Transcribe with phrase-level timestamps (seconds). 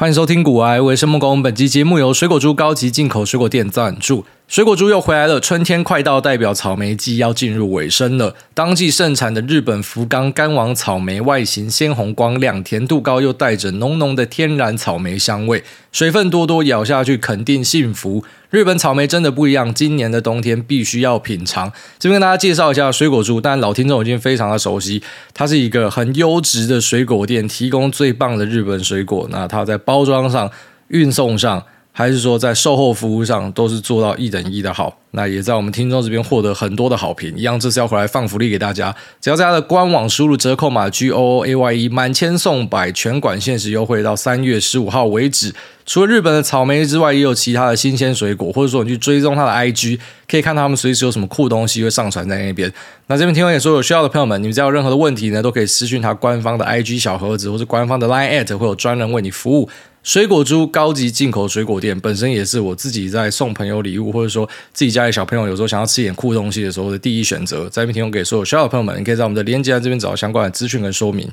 [0.00, 1.42] 欢迎收听股癌，我是木工。
[1.42, 4.24] 本期节目由水果猪高级进口水果店赞助。
[4.50, 8.34] 水果猪又回来了，春天快到，代表草莓季要进入尾声了。
[8.52, 18.24] 当季盛产的日本福冈干王草莓，外形鲜红光亮，甜度高，又带着浓浓的天然草莓香味，水分多多，咬下去肯定幸福。
[18.50, 21.72] 日本草莓真的不一样，今年的冬天必须要品尝。
[22.00, 25.00] 这边跟大家介绍一下水果猪，但老听众已经非常的熟悉，
[25.32, 29.28] 它是一个很优质的水果店，提供最棒的日本水果。
[29.30, 30.50] 那它在包装上、
[30.88, 31.62] 运送上。
[31.92, 37.36] 还是说在售后服务上都是做到一等一的好，那也在我们听众这边获得很多的好评。
[37.36, 45.52] 一样，这次要回来放福利给大家，只要在他的官网输入折扣码 G O O A Y E，满千送百，全馆限时优惠到三月十五号为止。
[45.84, 49.98] 除了日本的草莓之外，也有其他的新鲜水果，或者说你去追踪他的 IG，
[50.28, 52.72] 可以看到他们随时有什么酷东西会上传在那边。
[53.08, 59.68] 那这边听完也说有需要的朋友们，你们只要有任何的问题呢，都可以私讯他官方的 IG 小盒子，或是官方的 Line at，会有专人为你服务。
[60.02, 67.68] 水果猪高级进口水果店本身也是我自己在送朋友礼物，或者说自己家里小朋友有时候想要吃一点酷东西的时候的第一选择。
[67.68, 71.30] 在这边提供给所有需要的朋友们，你可以在我们的链接栏这边找到相关的资讯跟说明。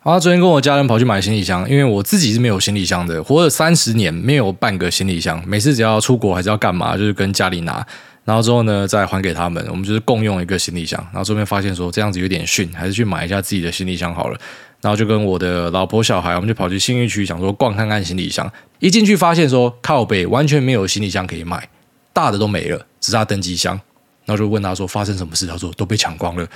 [0.00, 7.86] 好，昨天跟我家人跑去买行李箱，因为我自己是没有行李箱的，活了三十年没有半个行李箱，每次只要出国还是要干嘛，就是跟家里拿，
[8.24, 11.00] 然后之后呢再还给他们，我们就是共用一个行李箱。
[11.12, 14.38] 然后这边发现说这样子有点逊，还是去买一下自己的行李箱好了。
[14.80, 18.50] 然后就跟我的老婆小孩，我们就跑去信义区，想说逛看看行李箱。
[18.78, 21.68] 一进去发现说靠北完全没有行李箱可以买，
[22.12, 23.78] 大的都没了，只差登机箱。
[24.24, 25.46] 然后就问他说发生什么事？
[25.46, 26.46] 他说都被抢光了。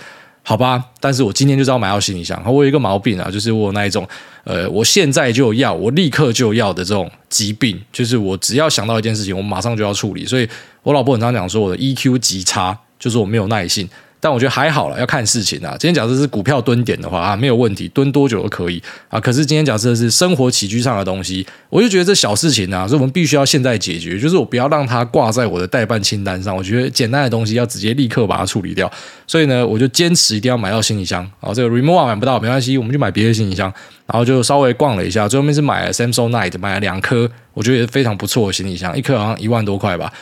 [0.44, 2.42] 好吧，但是我今天就知道买到行李箱。
[2.44, 4.06] 我有一个毛病啊，就是我那一种
[4.44, 10.26] 呃，我现在就要，我立刻就要的这种疾病，就是我只要想到一件事情，我马上就要处理。
[10.26, 10.48] 所以
[10.82, 13.88] 我老婆很常讲说我的 EQ 极差，就是我没有耐性。
[14.22, 15.74] 但我觉得还好了，要看事情啊。
[15.76, 19.18] 今天假设是股票蹲点的话啊，没有问题，蹲多久都可以啊。
[19.18, 24.16] 可是今天假设是生活起居上的东西，我就觉得这小事情啊，所以我们必须要现在解决。
[24.16, 26.54] 就是我不要让它挂在我的待办清单上。
[26.54, 28.88] 我觉得简单的东西要直接立刻把它处理掉。
[29.26, 31.20] 所以呢，我就坚持一定要买到行李箱。
[31.40, 33.72] 然后这个 Rimowa 买不到没关系，我们就买别的行李箱。
[34.06, 40.12] 然后就稍微逛了一下，最后面是买了 Samsung Night，买了两颗，我觉得也是非常不错的行李箱，一颗好像一万多块吧。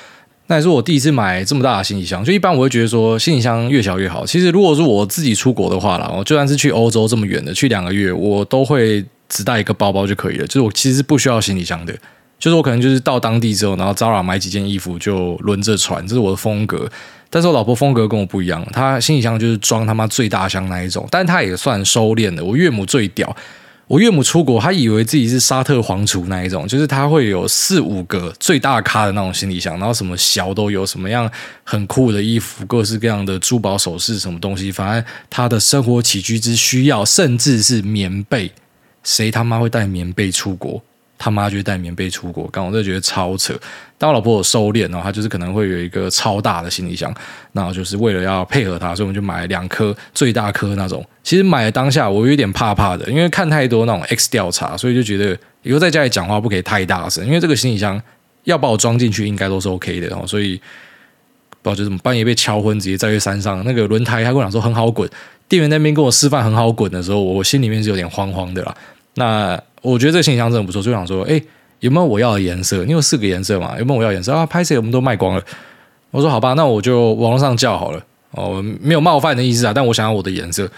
[0.50, 4.26] 那也是我第一次买这么大的行李箱，就一般我会觉得说行李箱越小越好。
[4.26, 10.46] 其实如果是我自己出国的话啦，我就算是去欧洲这么远的，去两个月，我都会只带一个包包就可以了。
[10.48, 11.94] 就是我其实不需要行李箱的，
[12.36, 16.90] 就是我可能就是到当地之后，然后 Zara 买几件衣服就轮着穿，这是我的风格。
[17.30, 22.44] 但是我老婆风格跟我不一样，她行李箱就是装他妈最大箱那一种，但她也算收敛的。
[22.44, 23.36] 我岳母最屌。
[23.90, 31.28] 我岳母出国，她以为自己是沙特皇储那一种，就是她会有四五个最大咖的那种行李箱，然后什么小都有，什么样
[31.64, 38.52] 很酷的衣服，各式各样的珠宝首饰，什么东西，反正她的生活起居之需要，甚至是棉被，
[39.02, 40.80] 谁他妈会带棉被出国？
[41.22, 43.54] 他妈就带棉被出国，刚我真的觉得超扯。
[43.98, 47.14] 但我老婆有收敛，然后她就是可能会有一个超大的行李箱，
[47.52, 51.04] 然后就是为了要配合她，所以我们就买了两颗最大颗那种。
[51.22, 58.00] 其实买的当下我有点怕怕的，因为看太多那种 X 调查，所以就觉得以后在家里讲话不可以太大声，因为这个行李箱
[58.44, 60.26] 要把我装进去应该都是 OK 的哦。
[60.26, 60.56] 所以
[61.60, 65.06] 不知道就怎么半夜被敲昏，直接在山上那个轮胎，他跟我讲说很好滚，
[65.46, 68.74] 店员那边跟我示范很好滚的时候，我心里面是有点慌慌的啦。
[69.16, 71.40] 那我觉得这个行李箱真的不错，就想说，哎，
[71.78, 72.84] 有没有我要的颜色？
[72.84, 73.78] 你有四个颜色嘛？
[73.78, 74.44] 有没有我要颜色啊？
[74.44, 75.42] 拍摄我们都卖光了。
[76.10, 78.02] 我说好吧，那我就网络上叫好了。
[78.32, 80.70] 哦，没有冒犯的意思啊，但我想要我的颜色。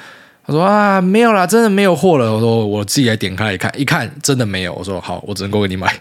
[0.47, 2.33] 他说啊，没有啦，真的没有货了。
[2.33, 4.73] 我说我自己来点开一看，一看真的没有。
[4.75, 5.93] 我说好，我只能够给你买。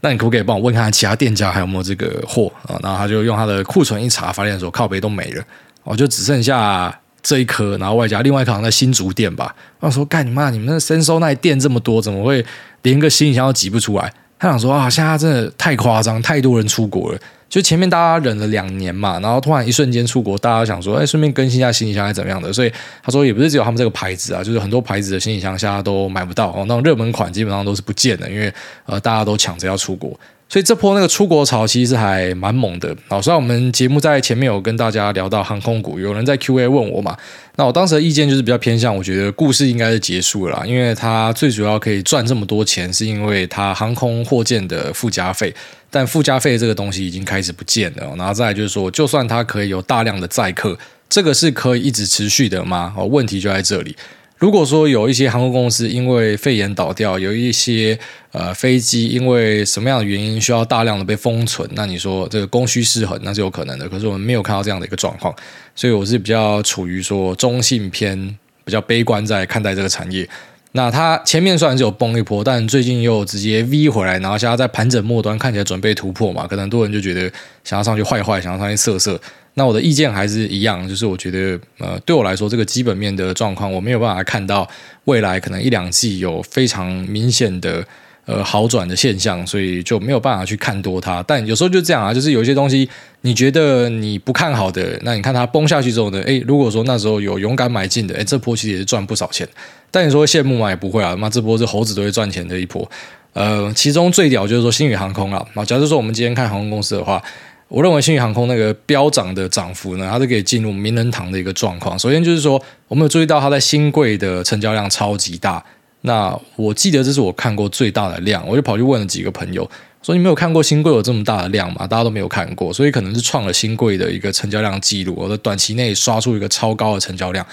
[0.00, 2.78] 那你可不可以帮我问看其他店家还有没有这个货啊？
[2.82, 5.44] 然后他就用他的库存一查，发现说靠背都没了，
[5.84, 6.98] 我就只剩下。
[7.22, 9.54] 这一颗，然后外加另外一颗好像在新竹店吧。
[9.80, 10.50] 我说干你妈！
[10.50, 12.44] 你们那深收那店这么多，怎么会
[12.82, 14.12] 连个行李箱都挤不出来？
[14.38, 17.18] 他想说啊，现在真的太夸张，太多人出国了。
[17.48, 22.52] 就前面大家忍了两年嘛，然后突然一瞬间出国，大家想说，哎，顺便更新一下行李箱还是怎么样的？
[22.52, 22.70] 所以
[23.02, 28.52] 他说也不是只有他们这个牌子啊，就是很多牌子的行李箱现在都买不到哦，那种热门款基本上都是不见的，因为
[28.84, 30.18] 呃大家都抢着要出国。
[30.48, 32.96] 所以这波那个出国潮其实还蛮猛的。
[33.06, 37.14] 好，虽然我们节目在前面有跟大家聊到航空股，有人在 Q&A 问我嘛，
[37.56, 45.54] 那我当时的意见就是比较偏向，我觉得故事应该是结束了啦，因为它最主要可以赚这么多钱，是因为它航空货件的附加费，
[45.90, 48.14] 但附加费这个东西已经开始不见了。
[48.16, 50.78] 然后再来就是说，就算它可以有大量的载客，
[51.10, 52.94] 这个是可以一直持续的吗？
[52.96, 53.94] 哦，问题就在这里。
[54.38, 57.98] 如果说有一些航空公司因为肺炎倒掉，有一些
[58.30, 63.88] 呃飞机因为什么样的原因需要大量的被封存，那你说这个供需失衡那是有可能的。
[63.88, 65.34] 可是我们没有看到这样的一个状况，
[65.74, 68.16] 所以我是比较处于说中性偏
[68.64, 70.28] 比较悲观在看待这个产业。
[70.72, 76.46] 那它前面虽然是有崩一波，但最近又直接 V 回来，然后现在在盘整末端，看起来准备突破嘛？
[76.46, 77.22] 可能很多人就觉得
[77.64, 79.20] 想要上去坏坏，想要上去色色。
[79.58, 84.66] 那我的意见还是一样，就是我觉得呃，对我来说，这个基本面的状况，我没有办法看到
[85.04, 87.84] 未来可能一两季有非常明显的。
[88.30, 91.24] 呃，好转的现象，所以就没有办法去看多它。
[91.26, 92.86] 但有时候就这样啊，就是有些东西
[93.22, 96.20] 你觉得你不看好的，那你看它崩下去之后呢？
[96.26, 99.48] 诶，如果说那时候有勇敢买进的，诶，这波其实也是赚不少钱。
[99.90, 100.68] 但你说羡慕吗？
[100.68, 102.86] 也不会啊，妈，这波是猴子都会赚钱的一波。
[103.32, 105.42] 呃，其中最屌就是说星宇航空啊。
[105.54, 107.22] 那，假设说我们今天看航空公司的话，
[107.68, 111.98] 我认为新宇航空那个飙涨的涨幅呢，它是可以进入名人堂的一个状况。
[111.98, 115.62] 首先就是说，我们有注意到它在新贵的成交量超级大。
[116.02, 119.68] 那我记得这是我看过最大的量，我就跑去问了几个朋友，
[120.00, 121.86] 说你没有看过新贵有这么大的量吗？
[121.86, 127.44] 大家都没有看过，所以可能是创了新贵的一个成交量记录，我的短期内刷出一个超高的成交量。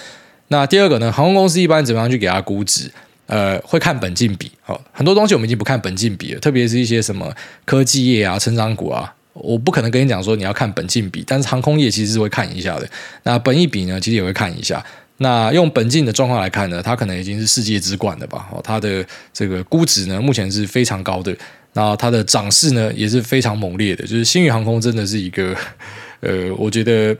[0.47, 2.89] 那第二个呢，航空公司一般怎么样去给它估值？
[3.25, 7.33] 呃，会看本净比，好，很多东西我们已经不看本净比了，特别是一些什么
[7.65, 12.89] 科技业啊、成长股啊，我不可能跟你讲说你要看本净比，但是航空业其实是会看一下的。
[13.23, 14.83] 那本益比呢，其实也会看一下。
[15.17, 18.49] 那用本净的状况来看呢，它可能已经是世界之冠了吧？
[18.51, 21.35] 哦，它的这个估值呢，目前是非常高的。
[21.73, 24.03] 那它的涨势呢，也是非常猛烈的。
[24.05, 25.55] 就是新宇航空真的是一个，
[26.21, 27.15] 呃，我觉得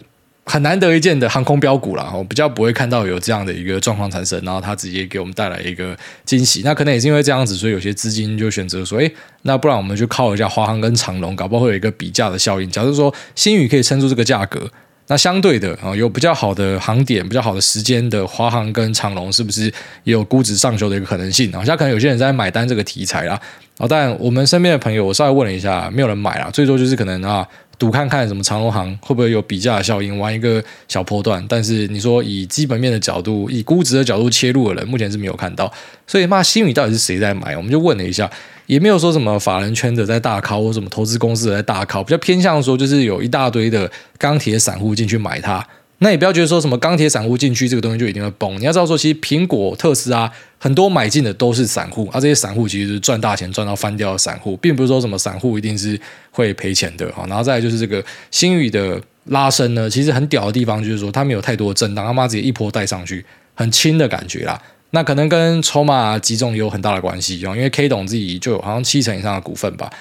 [0.45, 2.11] 很难得一见的航空标股啦。
[2.15, 6.61] 我比较不会看到有这样的一个状况产生，然后它直接给我们带来一个惊喜。
[6.63, 9.11] 那可能也是因为这样子，所以有些资金就选择说，诶，
[9.41, 12.69] 那不然我们就靠一下华航跟长龙，搞不好会有一个比价的效应。
[12.69, 14.69] 假如说新宇可以撑住这个价格。
[15.07, 19.65] 那相对的啊，有比较好的航点、比较好的时间的华航跟长龙，是不是
[20.03, 21.63] 也有估值上修的一个可能性啊？
[21.63, 23.39] 像可能有些人在买单这个题材啦，
[23.77, 27.47] 啊，但我们身边的朋友，我稍微问了一下，没有人买啦，最多就是可能啊。
[27.77, 31.45] 赌看看什么长隆行会不会有比价效应，玩一个小波段。
[31.47, 35.71] 但是你说以基本面的角度，以估值的角度切入的人，目前是没有看到。
[36.07, 37.55] 所以骂新宇到底是谁在买？
[37.57, 38.29] 我们就问了一下，
[38.65, 45.65] 也没有说什么法人圈的在大靠，或什么投资公司的在大靠，比较偏向说就是有一大堆的钢铁散户进去买它。
[46.05, 48.59] 那也不要觉得说什么钢铁散户进去这个东西就一定会崩。
[48.59, 55.99] 你要知道说，其实苹果、特斯拉很多买进的都是散户，而、啊、这些散户其实是赚大钱赚到翻掉的散户，并不是说什么散户一定是
[56.29, 57.11] 会赔钱的。
[57.27, 63.25] 然后再来就是这个新宇的拉升呢，其实很屌的地方就是说它没有太多的震荡，他妈直接一波带上去，
[63.55, 64.61] 很轻的感觉啦。
[64.91, 69.91] 那可能跟筹码集中有很大的关系，因为 K 董自己就有好像七成以上的股份吧。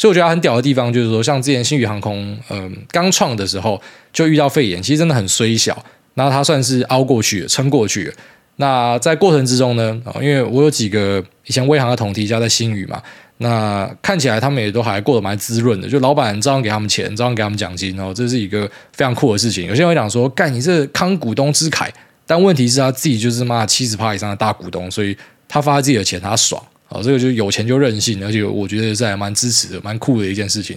[0.00, 3.78] 所以我觉得很屌的地方就是说，像之前新宇航空，嗯、刚创的时候
[4.14, 5.76] 就遇到肺炎，其实真的很衰小，
[6.14, 8.14] 然后它算是熬过去，撑过去了。
[8.56, 13.02] 那在过程之中呢，因为我有几个以前威航的同梯加在新宇嘛，
[13.36, 19.66] 那看起来他们也都还过得蛮滋润的，就老板照样给他们钱，照样给他们奖金，然后这是一个非常酷的事情。
[19.66, 21.92] 有些人会讲说，干你这康股东之凯，
[22.26, 25.14] 但问题是他自己就是妈七十趴以上的大股东，所以
[25.46, 26.62] 他发自己的钱，他爽。
[26.90, 30.76] 哦，这个就是有钱就任性，而且我觉得是还蛮支持的，蛮酷的一件事情。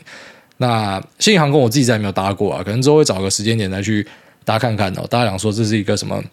[0.57, 4.05] 那新航空我自己再也没有搭过啊，可能之后会找个时间点再去
[4.45, 5.05] 搭看看哦。
[5.09, 6.23] 大家讲说这是一个什么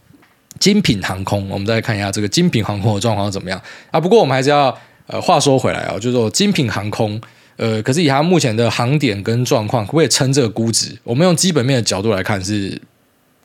[0.59, 3.61] 精品航空，我们再看一下这个精品航空的状况怎么样
[3.91, 3.99] 啊？
[3.99, 7.19] 不过我们还是要呃，话说回来啊，就是说精品航空，
[7.57, 10.95] 呃，可是以它目前的航点跟状况，可不可以撑这个估值？
[11.03, 12.79] 我们用基本面的角度来看是，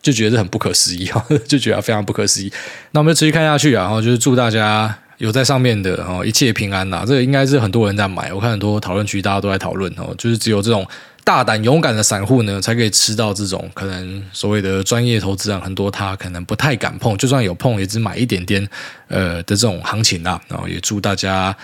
[0.02, 2.52] 就觉得很不可思议啊， 就觉得非常不可思议。
[2.92, 4.96] 那我们就持续看下去啊，然后就是祝大家。
[5.17, 7.03] 有在上面的哦，一切平安呐！
[7.07, 10.86] 这个应该是很多人在买，我看很多讨论区大家都在讨论哦，就是只有这种
[11.24, 18.67] 大胆勇敢的散户呢，才可以吃到这种可能所谓的专业投资人很多他可能不太敢碰，就算有碰也只买一点点
[19.07, 20.41] 呃的这种行情啊。
[20.50, 21.55] 然后也祝大家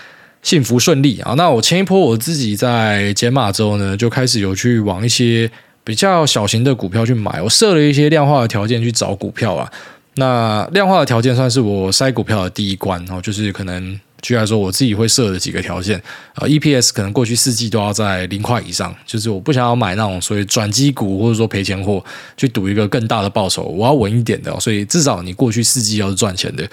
[0.41, 1.33] 幸福顺利啊！
[1.35, 5.51] 那我前一波我自己在解码之后呢，就开始有去往一些
[5.83, 9.69] 比较小型的股票去买，我设了一些量化的条件去找股票啊。
[10.15, 15.97] 那量化的条件算是我筛股票的第一关哦，就是可能举例来说，我自己会设的几个条件
[16.35, 22.03] 啊，EPS 可能过去四季都要在零块以上，就是我不想要买那种所谓转机股或者说赔钱货
[22.35, 26.69] 去赌一个更大的报酬，我要稳一点的，所以至少你过去四季要是赚钱的，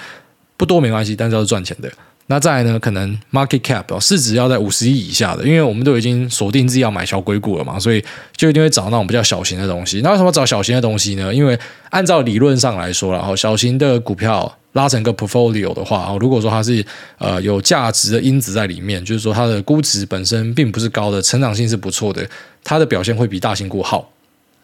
[0.57, 1.91] 不多没关系，但是要是赚钱的。
[2.31, 8.05] 那再来呢，可能 market cap，市值要在五十亿以下的，因为我们都已经锁定自己要买小鬼股了嘛，所以
[8.37, 10.03] 就一定会找那种比较小型的东西。
[10.03, 11.35] 那为什么找小型的东西呢？
[11.35, 11.59] 因为
[11.89, 16.85] 按照理论上来说，然后小型的股票拉成个 portfolio 的话，如果说它是
[17.17, 22.29] 呃有价值的因子在里面，就是说它的估值本身并不是高的，成长性是不错的，
[22.63, 24.07] 它的表现会比大型股好。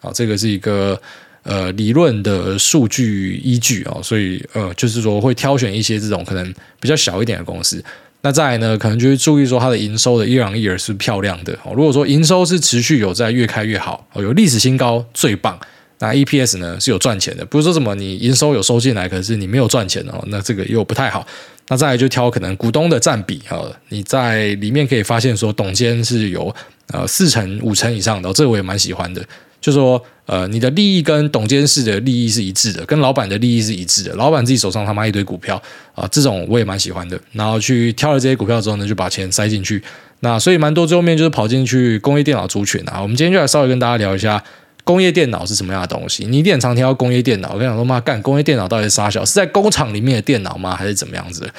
[0.01, 1.01] 啊，这个是一个。
[1.45, 7.83] 呃，理论的数据依据啊，所以呃，就是说会挑选一些这种可能比较小一点的公司。
[8.21, 11.55] 那再来呢，可能就会注意说它的营收的 year on year 是漂亮的。
[11.75, 15.59] 如果说营收是持续有在越开越好，有历史新高最棒。
[15.99, 21.25] 那 EPS 呢是有赚钱的，不是说什么你营收有收进来，可是你没有赚钱哦，那这个又不太好。
[21.67, 26.53] 那再来就挑可能股东的占比啊，你在里面可以发现说董监是有
[26.87, 29.23] 呃四成五成以上的，这我也蛮喜欢的。
[29.65, 34.13] 就说呃，你的利益跟董监事的利益是一致的，跟老板的利益是一致的。
[34.13, 35.59] 老板自己手上他妈一堆股票
[35.95, 37.19] 啊，这种我也蛮喜欢的。
[37.31, 39.81] 然后去挑了这些股票之后呢，就把钱塞进去。
[40.19, 43.01] 那所以蛮多最后面就是跑进去工业电脑族群啊。
[43.01, 44.43] 我们今天就来稍微跟大家聊一下
[44.83, 46.27] 工业电脑是什么样的东西。
[46.27, 49.25] 你一定常听到工业电脑，我跟你讲说妈干，工业电脑到底是啥小？
[49.25, 50.75] 是在工厂里面的电脑吗？
[50.75, 51.51] 还是怎么样子？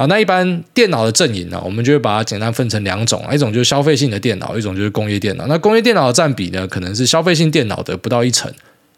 [0.00, 5.46] 啊，那一般电脑的阵营呢，我们就会把它简单分成两种，一种就是消费性的电脑，一种就是工业电脑。
[5.46, 8.50] 那工业电脑的占比呢，可能是消费性电脑的不到一成。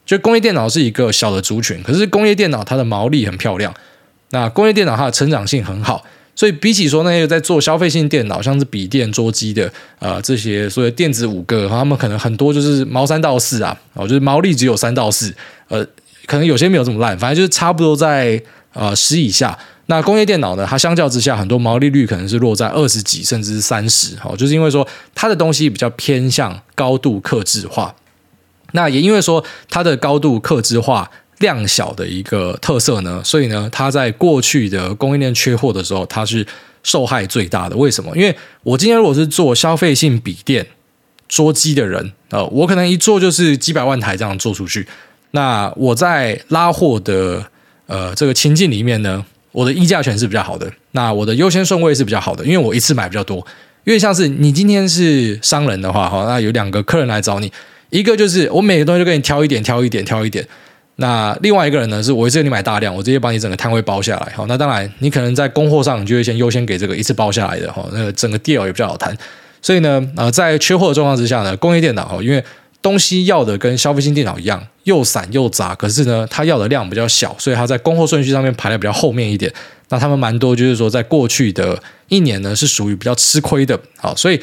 [0.06, 3.74] 就工业电脑是一个小的族群，可是工业电脑它的毛利很漂亮，
[4.30, 6.04] 那工业电脑它的成长性很好，
[6.36, 15.34] 所以比起说那些在做消费性电脑，像是笔电、桌机的，呃，这些所谓电子五哥，他们可能很多就是毛三到四啊，哦，就是毛利只有三到四，
[15.66, 15.84] 呃，
[16.26, 18.40] 可能有些没有这么烂，反正就是差不多在
[18.72, 19.58] 呃十以下。
[19.86, 20.66] 那工业电脑呢？
[20.68, 24.16] 它相较之下，很多毛利率可能是落在二十几，甚至是三十。
[24.24, 27.94] 哦，就是因为说它的东西比较偏向高度克制化。
[28.72, 31.10] 那也因为说它的高度克制化、
[31.40, 36.46] 量小的一个特色呢，所以呢，它在过去的供应链缺货的时候，它是
[36.82, 37.76] 受害最大的。
[37.76, 38.16] 为什么？
[38.16, 40.66] 因为我今天如果是做消费性笔电、
[41.28, 44.86] 桌机的人，呃，我可能一做就是几百万台这样做出去。
[45.32, 47.44] 那我在拉货的
[47.86, 49.26] 呃这个情境里面呢？
[49.52, 53.46] 我的议价权是比较好的，那我的优先顺位是比较好的，因为我一次买比较多。
[53.84, 57.50] 因为像是你今天是商人的话，哈，那有两个客人来找你，
[57.90, 60.46] 一个就是我每个东西都给你挑一点，挑一点，挑一点。
[60.96, 69.12] 那另外一个人呢，是我一次给你买大量，我直接把你整个摊位包下来，好，那当然你可能在供货上，你就会先优先给这个一次包下来的，哈，那个整个 deal 也比较好谈。
[69.60, 72.44] 所以呢，呃，在缺货的状况之下呢，工业电脑，哈，因为
[72.82, 79.50] 东西要的跟消费性电脑一样，又散又杂，可是呢，它要的量比较小，所以它在供货顺序上面排的比较后面一点。
[79.88, 83.78] 那他们蛮多，就是说，在过去的一年呢，是属于比较吃亏的。
[83.98, 84.40] 好，所以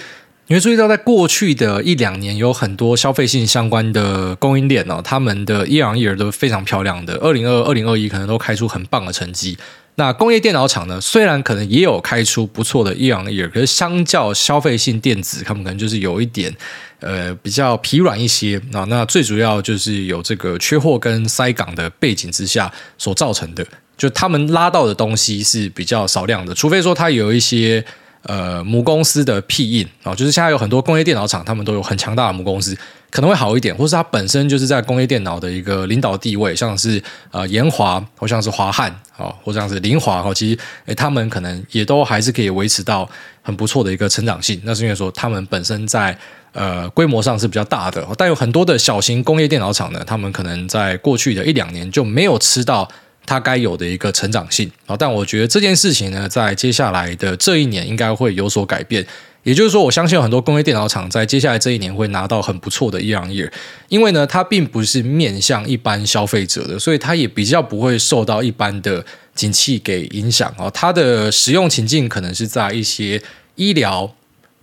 [0.47, 7.15] 你会注意到，在过去的一两年，有很多消费性相关的供应链哦，他们的 year on year 都非常漂亮的。
[7.15, 9.57] 二零二二、零二一可能都开出很棒的成绩。
[9.95, 16.55] 那工业电脑厂呢，虽然可能也有开出不错的 year on year，可是相较消费性电子，他们可能就是有一点。
[16.99, 18.83] 呃，比较疲软一些啊。
[18.89, 23.65] 那最主要就是有这个缺货跟塞港的背景之下所造成的，
[23.97, 27.83] 就他们拉到的东西是比较少量的，除非说它有一些
[28.23, 32.77] 呃母公司的庇荫啊，就是现在有很多工业电脑厂，他们都有很强大的母公司，
[33.09, 37.01] 可能会好一点，或是它本身就是在工业电脑的一个领导地位，像是
[37.31, 43.09] 呃研华，或像是华汉啊，或像是凌华哈，其实诶他们可能也都还是可以维持到
[43.41, 46.17] 很不错的一个成长性，那是因为说他们本身在。
[46.59, 52.85] 呃，规模上是比较大的，但有很多的小型工业电脑厂呢，他们可能在过去的一两年就没有吃到
[53.25, 54.93] 它该有的一个成长性啊。
[54.97, 59.07] 但我觉得这件事情呢，在接下来的这一年应该会有所改变。
[59.43, 63.49] 也就是说，我相信有很多工业电脑厂在接下来这一年会拿到很不错的 year on year，
[63.87, 70.69] 因为呢，它并不是面向一般消费者的，所以它也比较不会受到一般的景气给影响啊。
[70.71, 73.21] 它的使用情境可能是在一些
[73.55, 74.13] 医疗、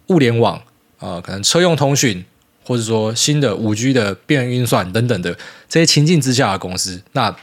[0.09, 0.63] 物联网。
[0.99, 2.25] 呃，可能车用通讯，
[2.65, 5.37] 或者说新的五 G 的边缘运算等等的
[5.69, 7.35] 这些情境之下的公司，那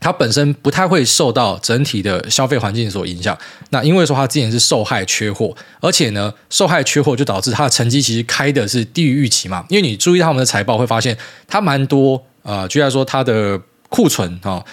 [0.00, 3.36] 它本身不太会受到整体的消费环境所影响。
[3.70, 9.64] 那因为说它之前是受害缺货，而且呢，受害缺货就导致它的成绩其实开的是低于预期嘛。
[9.68, 11.16] 因为你注意他们的财报，会发现
[11.48, 14.64] 它蛮多呃，居然说它的库存啊、哦，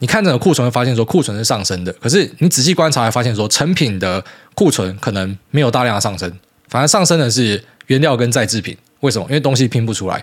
[0.00, 4.24] 你看这个库存会发现说库存是上升的，可是你仔细观察会发现说成品的
[4.56, 6.32] 库存可能没有大量的上升，
[6.68, 7.62] 反而上升的是。
[7.92, 9.26] 原料跟再制品，为什么？
[9.28, 10.16] 因为东西拼不出来。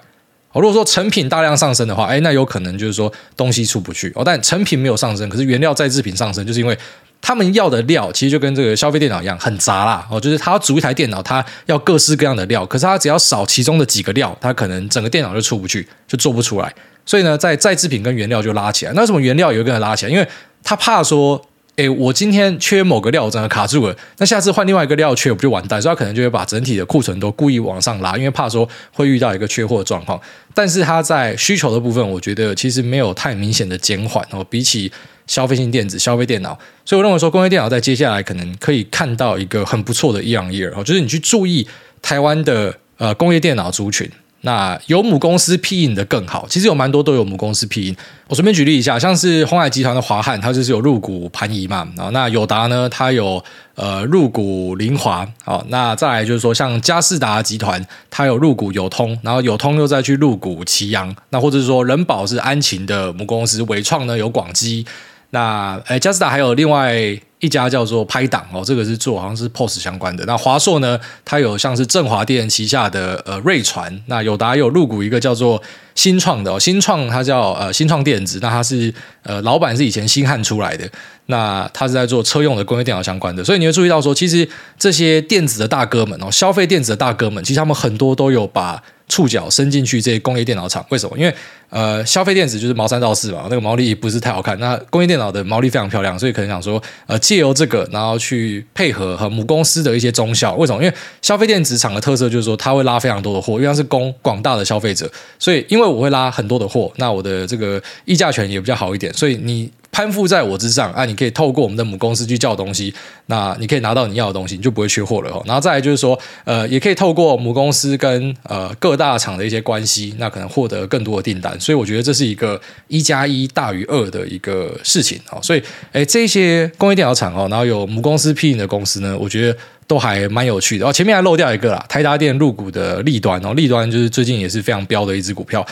[0.52, 4.12] 哦，如果说成品大量上升的话，哎，那有可能就是说东西出不去。
[4.16, 6.76] 哦，但成品没有上升，可是原料再制品上升，就是因为
[7.22, 10.08] 他们要的料其实就跟这个消费电脑一样，很杂啦。
[10.10, 16.74] 哦，就是他要组一台电脑，他要各式各样的料，可是他只要少其中的几个料，他可能整个电脑就出不去，就做不出来。
[17.06, 18.94] 所以呢，在再制品跟原料就拉起来。
[18.94, 20.12] 那为什么原料有一个人拉起来？
[20.12, 20.28] 因为
[20.64, 21.40] 他怕说。
[21.80, 23.96] 诶，我今天缺某个料，我整个卡住了。
[24.18, 25.82] 那下次换另外一个料缺，我不就完蛋？
[25.82, 30.20] 所以他可能就会把整体的库存都故意往上拉，因为怕说会遇到一个缺货的状况。
[30.54, 34.46] 但是它在需求的部分，我觉得其实没有太明显的减缓哦。
[34.50, 34.92] 比起
[35.26, 41.66] 消费性电子、消费电脑，所以我认为说工业电脑在接下来可能可以看到一个很不错的 year on year 哦，就是你去注意
[42.02, 44.06] 台湾的呃工业电脑族群。
[44.42, 47.96] 那有母公司庇荫的更好，其实有蛮多都有母公司庇荫。
[48.28, 51.88] 我随便举例一下，像是鸿海集团的华汉，它就是有入股盘仪嘛。
[51.98, 53.44] 啊，那友达呢，它有
[53.76, 55.28] 呃入股凌华。
[55.44, 61.14] 好，那再来就是说，像佳士达集团，它有入股友通，然后友通又再去入股奇阳。
[61.32, 64.86] 那或者是说人保是安勤的母公司，伟创呢有广基。
[65.32, 66.96] 那诶，佳世达还有另外
[67.40, 70.26] 一家叫做拍档哦，这个是做好像是 POS 相关的。
[70.26, 75.62] 那华硕呢，它有像是振华电旗下的呃瑞传，那友达有入股一个叫做
[75.96, 78.94] 新创的哦，新创它叫呃新创电子，那它是
[79.24, 80.90] 呃老板是以前新汉出来的，
[81.28, 88.82] 那它是在做车用的工业电脑相关的，所以你会注意到说，其实这些电子的大哥们哦，消费电子的大哥们，其实他们很多都有把。
[89.10, 91.18] 触角伸进去这些工业电脑厂，为什么？
[91.18, 91.36] 因为
[91.70, 94.58] 呃，消费电子就是毛三到四嘛，那个毛利不是太好看。
[94.60, 100.56] 那工业电脑的毛利非常漂亮，所以可能想说，呃，借由这个，然后去配合和母公司的一些中小。
[100.56, 100.82] 为什么？
[100.82, 109.72] 因为消费电子厂的特色就是说，它会拉非常多的货，因为它是供广大的消费者，所以因为我会拉很多的货，那我的这个议价权也比较好一点，所以你。
[109.92, 111.04] 攀附在我之上啊！
[111.06, 112.94] 你可以透过我们的母公司去叫东西，
[113.26, 115.42] 那你可以拿到你要的东西，你就不会缺货了哦。
[115.46, 121.60] 然后再来就是说，呃，也可以透过母公司跟呃各大厂的一些关系，那可能获得更多的订单。
[121.60, 125.20] 所以我觉得这是一个一加一大于二的一个事情。
[125.42, 130.94] 所以，诶，这些工业电脑厂哦，然后有母公司批的公司呢，我觉得都还蛮有趣的哦。
[130.94, 135.66] 前面还漏掉一个啦，台达电入股的立端哦，立端就是最近也是非常飙的一只股票。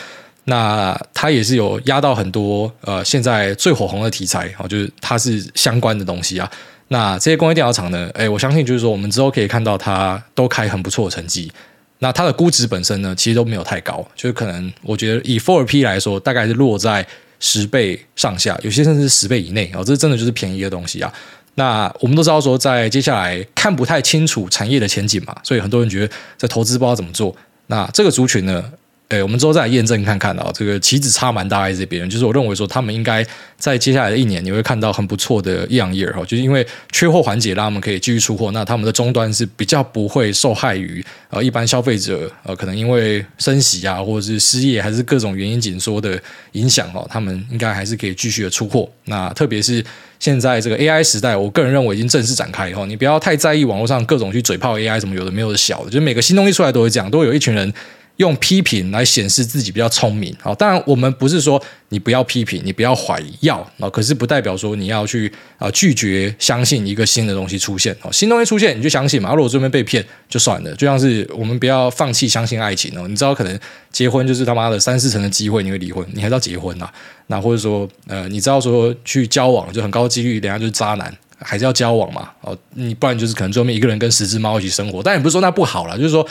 [0.48, 6.50] 那它也是有压到很多呃，现在最火红的题材啊，就是它是相关的东西啊。
[6.88, 11.52] 那这些工业电脑厂呢，诶，我相信就是说，我们之后可以看到它都开很不错的成绩。
[11.98, 17.06] 那它的估值本身呢，其实都没有太高，就是可能我觉得以 four P 来说，大概是落在
[17.40, 19.84] 十倍上下，有些甚至十倍以内哦。
[19.84, 21.12] 这真的就是便宜的东西啊。
[21.56, 27.36] 那我们都知道说，在接下来看不太清楚产业的前景嘛，所以很多人觉得在投资不知道怎么做。
[27.66, 28.64] 那这个族群呢？
[29.08, 46.20] 对，我们之后再来验证看看啊，这个棋子差蛮大在这边，就是我认为说他们应该在接下来的一年你会看到很不错的一两页哈，就是因为缺货环节，让他们可以继续出货，那他们的终端是比较不会受害于呃一般消费者呃可能因为升息啊或者是失业还是各种原因紧缩的
[46.52, 48.86] 影响哦，他们应该还是可以继续的出货。
[49.06, 49.82] 那特别是
[50.18, 57.72] 现在这个 AI 时代，我个人认为已经正式展开以后，你不要太在意网络上各种去嘴炮 AI 什么有的没有的小的，就是每个新东西出来都会这样，都会有一群人。
[58.18, 73.60] 用批评来显示自己比较聪明，好，当然我们不是说你不要批评，你不要怀疑，要啊，可是不代表说你要去啊拒绝相信一个新的东西出现哦，新东西出现你就相信嘛，如果这边被骗就算了，就像是我们不要放弃相信爱情哦，你知道可能
[73.92, 76.90] 结婚就是他妈的三四成的机会你会离婚，你还是要结婚呐，
[77.28, 86.26] 那或者说呃你知道说去交往就很高几率，人家就是渣男，还是要交往嘛，哦，你不然就是可能最后面一个人跟十只猫一起生活，但也不是说那不好了，就是说。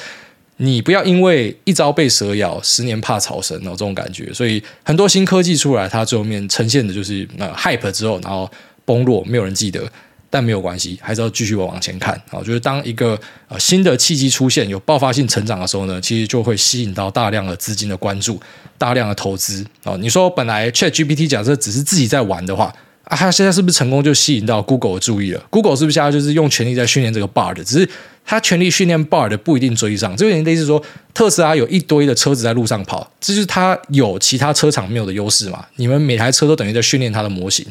[0.57, 4.33] 你不要因为一朝被蛇咬，十年怕草绳哦，这种感觉。
[4.33, 8.49] 所以很多新科技出来，它最后面呈现的就是呃 hype 之后，然后
[8.83, 9.87] 崩落，没有人记得。
[10.29, 12.39] 但没有关系，还是要继续往前看啊。
[12.39, 13.17] 就是当一个
[13.47, 18.37] 呃新的契机出现，有爆发性成长的时候呢，其实就会吸引到大量的资金的关注，
[18.77, 19.95] 大量的投资啊。
[19.97, 22.75] 你说本来 ChatGPT 假设只是自己在玩的话。
[23.07, 27.55] 啊，他现在是不是成功就吸引到 Google 的注意了？Google 是不是现在就是用全力在训练这个 Bard？
[27.63, 27.89] 只是
[28.25, 35.65] 他全力训练 Bard 不一定追上，这有点类似说特斯拉有一堆的车子在路上跑，这就是它有其他车厂没有的优势嘛。
[35.77, 37.65] 你们每台车都等于在训练它的模型。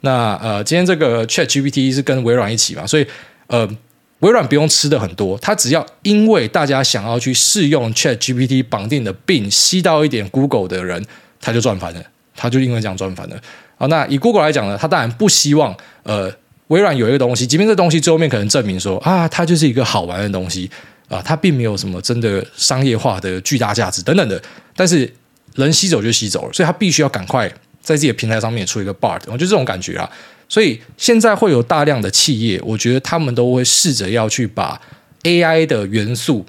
[0.00, 3.06] 那呃，今天这个 ChatGPT 是跟微软一起嘛，所以
[3.46, 3.68] 呃，
[4.18, 11.04] 微软不用吃的很多，它只要因为大家想要去试用 ChatGPT 绑定的并吸到一点 Google 的人，
[11.40, 12.02] 他就赚翻了，
[12.34, 13.36] 他就因为这样赚翻了。
[13.80, 16.30] 好，那以 Google 来讲呢，他当然不希望呃
[16.66, 20.70] 微软有一个东西，即便这东西最后面可能证明说啊，它就是一个好玩的东西
[21.08, 24.38] 啊，它并没有什么真的商业化的巨大价值等等的，
[24.76, 25.10] 但是
[25.54, 27.48] 人吸走就吸走了，所以他必须要赶快
[27.80, 30.06] 在自己的平台上面出一个 Bard，我就这种感觉啊，
[30.46, 34.78] 所以现在会有大量的企业，我觉得他们都会试着要去把
[35.22, 36.44] AI 的元素。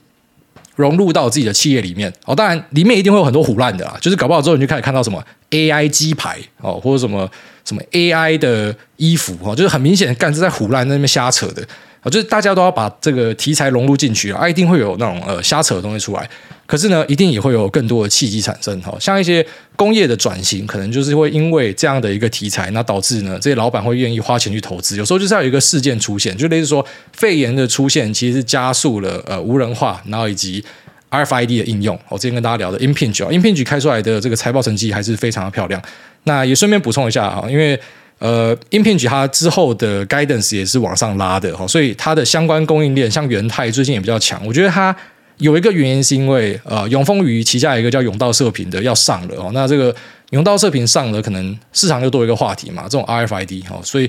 [0.75, 2.11] 融入到自己的企业里面。
[2.25, 7.29] 哦，当然里面一定会有很多腐烂的啊，就是搞不好之后你就开始看到什么 AI 鸡排哦，或者什么
[7.65, 11.65] 什么 AI 的衣服哦，就是很明显的干是在腐烂在那边瞎扯的。
[12.01, 16.29] 啊，就是大家都要把这个题材融入进去啊，一定会有那种呃瞎扯的东西出来。
[16.65, 24.95] 可是呢，一定也会有更多的契机产生哈，像一些工业的转型，可能就是会因为这样的一个题材，那导致呢这些老板会愿意花钱去投资。
[24.97, 30.63] 有时候就是要有一个事件出现，就类似说肺炎的出现，其实是加速了呃无人化，然后以及
[31.09, 31.99] RFID 的应用。
[32.07, 35.81] 我之前跟大家聊的 Impinj 啊，Impinj 开出来的这个财报成绩还是非常的漂亮。
[36.23, 37.77] 那也顺便补充一下啊，因为
[38.21, 44.95] 呃 Impinj 它之后的 Guidance 也是往上拉的哈，所以它的相关供应链像元泰最近也比较强，我觉得它。
[45.37, 49.95] 有一个原因是因为呃永丰余旗下一个叫永道射频的要上了哦，那这个
[50.29, 54.07] 永道射频上了，可能市场又多一个话题嘛，这种 RFID 哦，所以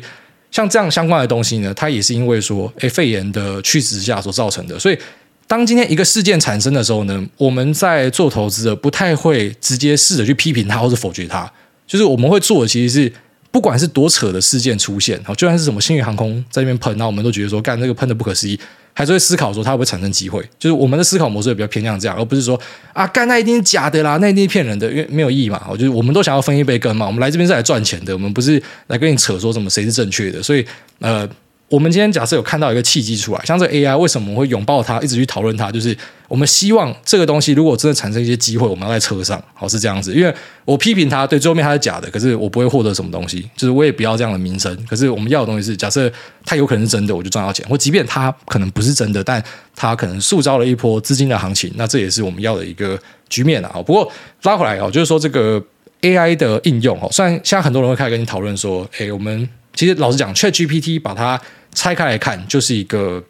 [0.51, 4.99] 像这样相关的东西呢，它也是因为说诶肺炎的趋势下所造成的，所以
[5.47, 11.51] 当今天一个事件产生的时候呢，我们在做投资的不太会直接试着去批评它或者否决它，
[11.87, 13.13] 就是我们会做的其实是
[13.53, 18.59] 不管是多扯的事件出现，好，就算是什么星宇航空在那边喷，那我们都觉得说，干这个喷的不可思议，
[18.95, 20.43] 还是会思考说它会不会产生机会。
[20.59, 22.59] 就是我们的思考模式也比较偏向这样，而不是说
[22.93, 25.65] 啊，干那一定是假的啦，那一定是骗人的，因为没有意义嘛。
[25.71, 30.43] 我就是我们都想要分一杯羹嘛，我们来这边是来赚钱的，我们不是来跟你扯说什么谁是正确的。
[30.43, 30.67] 所以
[30.99, 31.29] 呃。
[31.73, 35.73] 我们今天假设有看到一个契机出来，像这个 AI 为什么我会拥抱它，一直去讨论它？
[35.73, 35.97] 就是
[36.29, 40.13] 我们希望这个东西如果真的产生一些机会，我们要在车上，好是这样子。
[40.13, 40.35] 因为
[40.67, 44.77] 我批评它，对，最后面它是假的，可是我不会获得什么东西，就是我也不要这样的名声。
[44.87, 46.13] 可是我们要的东西是，假设
[46.45, 49.43] 它有可能是真的，我就赚到钱；或即便它可能不是真的，但
[49.75, 53.83] 它可能塑造了一波资金的行情，那这也是我们要的一个局面啊。
[53.87, 55.59] 不过拉回来哦，就是说这个
[56.03, 61.41] AI 的应用哦，虽然现在很多人会开始跟你讨论说，哎，我们其实老实讲，ChatGPT 把它
[61.75, 63.23] 拆开来看，就是一个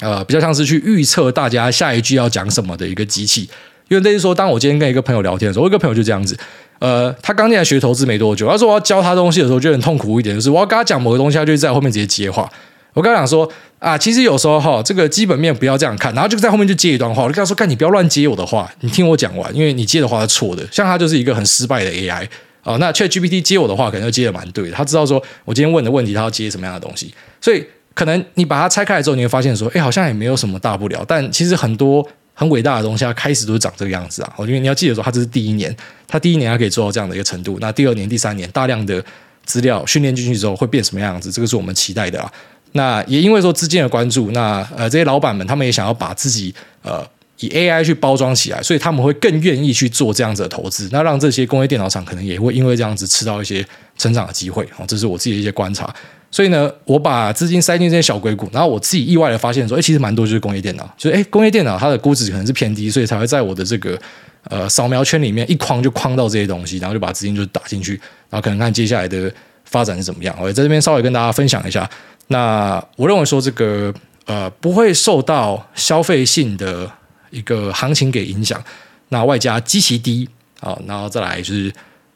[0.00, 3.48] 呃，比较像是去预测大家下一句要讲什么的一个机器。
[3.88, 6.38] 因为类似说，当我今天跟一个朋友聊天的时候，我一个朋友就这样子，
[6.78, 12.50] 呃，他刚进来学投资没多久，他说我要教他东西的时候，就很痛苦一点，就是我要跟他讲某个东西，他就在后面直接接话。
[12.94, 17.24] 我跟他讲说啊，其实有时候哈，这个基本面不要这样看，然后就在后面就接一段话。
[17.24, 20.66] 我就跟他说，干你不要乱接我的话，你听我讲完，因为你接的话是错的。
[20.70, 22.26] 像他就是一个很失败的 AI。
[22.64, 24.76] 哦，那 ChatGPT 接我的话，可能就接的蛮对的。
[24.76, 31.04] 他知道说我今天问的问题，他要接什么样的东西，所以可能你把它拆开来之后，你会发现说，哎，好像也没有什么大不了。
[31.06, 34.32] 但其实很多很伟大的东西，它开始都是长这个样子啊。
[34.38, 37.58] 因为你要记得说，它这是第一年，它第一年它可以做到这样的一个程度。
[37.60, 39.04] 那第二年、第三年，大量的
[39.44, 41.32] 资料训练进去之后，会变什么样子？
[41.32, 42.32] 这个是我们期待的啊。
[42.72, 47.04] 那也因为说资金的关注，那呃这些老板们他们也想要把自己呃。
[47.38, 53.64] 以 AI 去包装起来，所以他们会更愿意去做这样子的投资，那让这些工业电脑厂可能也会因为这样子吃到一些
[53.96, 54.66] 成长的机会。
[54.86, 55.92] 这是我自己的一些观察。
[56.30, 63.98] 所以呢，我把资金塞进这些小硅谷，然后我自己意外的发现说，哎，其实蛮多就是工业电脑，就是哎，工业电脑它的估值可能是偏低，所以才会在我的这个
[64.44, 69.30] 呃扫描圈里面一框就框到这些东西，然后就把资金就打进去，然后可能看接下来的
[69.66, 70.34] 发展是怎么样。
[70.40, 71.88] 我在这边稍微跟大家分享一下。
[72.28, 73.92] 那我认为说这个
[74.24, 76.90] 呃不会受到消费性的。
[77.32, 78.62] 一个行情给影响，
[79.08, 80.28] 那外加基期低
[80.60, 81.72] 啊，然后再来就是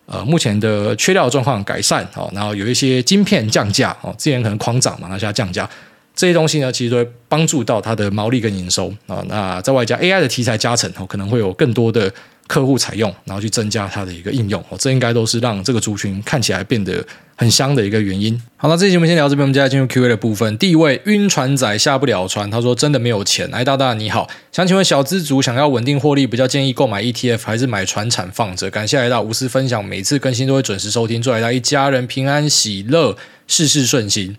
[0.07, 5.69] 呃目前的缺料状况改善啊，然后有一些晶片降价哦，之前可能狂涨嘛，那现在降价，
[6.15, 9.25] 这些东西呢，其实都会帮助到它的毛利跟营收啊。
[9.29, 12.13] 那在外加 AI 的题材加成哦，可能会有更多的。
[12.47, 17.05] 客户采用，然后去增加它的一个应用，哦，这应该都是让这个族群看起来变得
[17.35, 18.41] 很香的一个原因。
[18.57, 20.57] 好了，这期节目先聊这边，我们接下来进入 Q&A 的部分。
[20.57, 23.49] 第一位晕船仔下不了船，他说真的没有钱。
[23.53, 28.71] 哎，大大你好，想请问小资族想要稳定获利，比较建议购买 ETF 还是买船产放着？
[28.71, 34.37] 感谢来到无私分享，每次更新都会准时收听，祝来到一家人平安喜乐，事事顺心。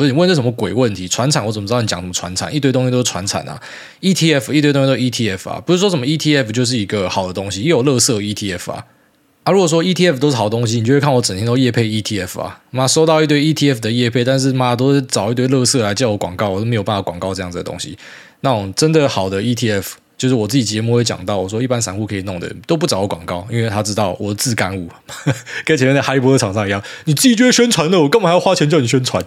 [0.00, 1.06] 不是你问这什么鬼问题？
[1.06, 2.54] 传产我怎么知道你讲什么传产？
[2.54, 3.60] 一堆东西都是传产啊
[4.00, 8.86] ，ETF 一堆东西都是 ETF 啊，不是说什么 ETF 就是一个好的东西，也有垃圾 ETF 啊。
[9.42, 17.98] 啊，如果说 ETF 都是好东西，你就会看我整天都夜配 ETF 啊，妈收到一堆 ETF 的夜配，但是妈都是找一堆垃圾来叫我广告，我都没有办法广告这样子的东西。
[18.40, 19.84] 那种真的好的 ETF。
[20.20, 24.86] 就是我自己节目会讲到，我说一般散户可以弄的都不找我广告，因为他知道我自干物，
[25.64, 29.24] 跟前面的哈利波特厂商一样，你自己就会宣传的，我干嘛还要花钱叫你宣传，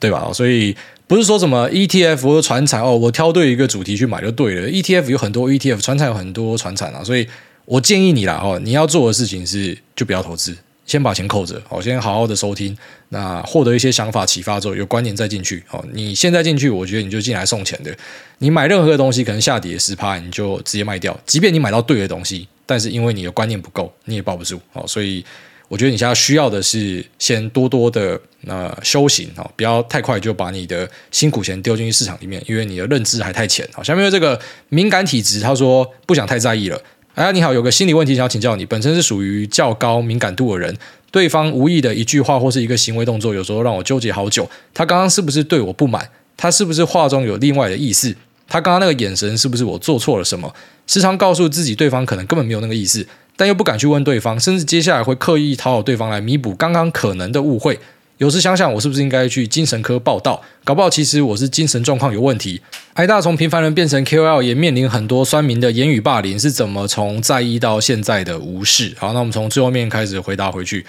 [0.00, 0.32] 对吧？
[0.34, 0.76] 所以
[1.06, 4.68] 不是说什么 ETF 或者传产哦，我挑对一个主题去买就对了。
[4.68, 7.28] ETF 有很多 ETF，传产有很多传产啊，所以
[7.64, 10.56] 我建议你啦哦，你要做的事情是就不要投资。
[10.84, 12.76] 先把钱扣着，好，先好好的收听，
[13.10, 15.62] 那获得一些想法启发之后，有观念再进去。
[15.66, 17.96] 好，你现在进去，我觉得你就进来送钱的。
[18.38, 21.18] 你买任何的东西，可能下跌十趴，你就直接卖掉。
[21.24, 24.60] 即便你买到对的东西，但是因为你的观念不够，你也抱不住。
[24.72, 25.24] 好，所以
[25.68, 33.66] 我觉得你现在需要的是先多多的呃修行，好，不要太快就把你的辛苦钱丢进去市场里面，因为你的认知还太浅。
[33.72, 36.82] 好，下面这个敏感体质，他说不想太在意了。
[37.14, 38.64] 哎，你好，有个心理问题想要请教你。
[38.64, 40.74] 本身是属于较高敏感度的人，
[41.10, 44.48] 对方无意的一句话或是一个行为动作，有时候让我纠结好久。
[44.72, 46.08] 他刚刚是不是对我不满？
[46.38, 48.16] 他是不是话中有另外的意思？
[48.48, 50.54] 他刚刚那个眼神是不是我做错了什么？
[50.86, 57.78] 时常告诉自己对方可能根本没有那个意思，但又不敢去问对方，甚至接下来会刻意讨好对方来弥补刚刚可能的误会。
[58.22, 60.40] 有时想想，我是不是应该去精神科报到？
[60.62, 62.60] 搞不好其实我是精神状况有问题。
[62.92, 68.94] 挨大从平凡人变成 KOL，也面临很多酸民的言语霸凌，是怎么从在意到现在的无视？
[68.96, 70.86] 好，那我们从最后面开始回答回去。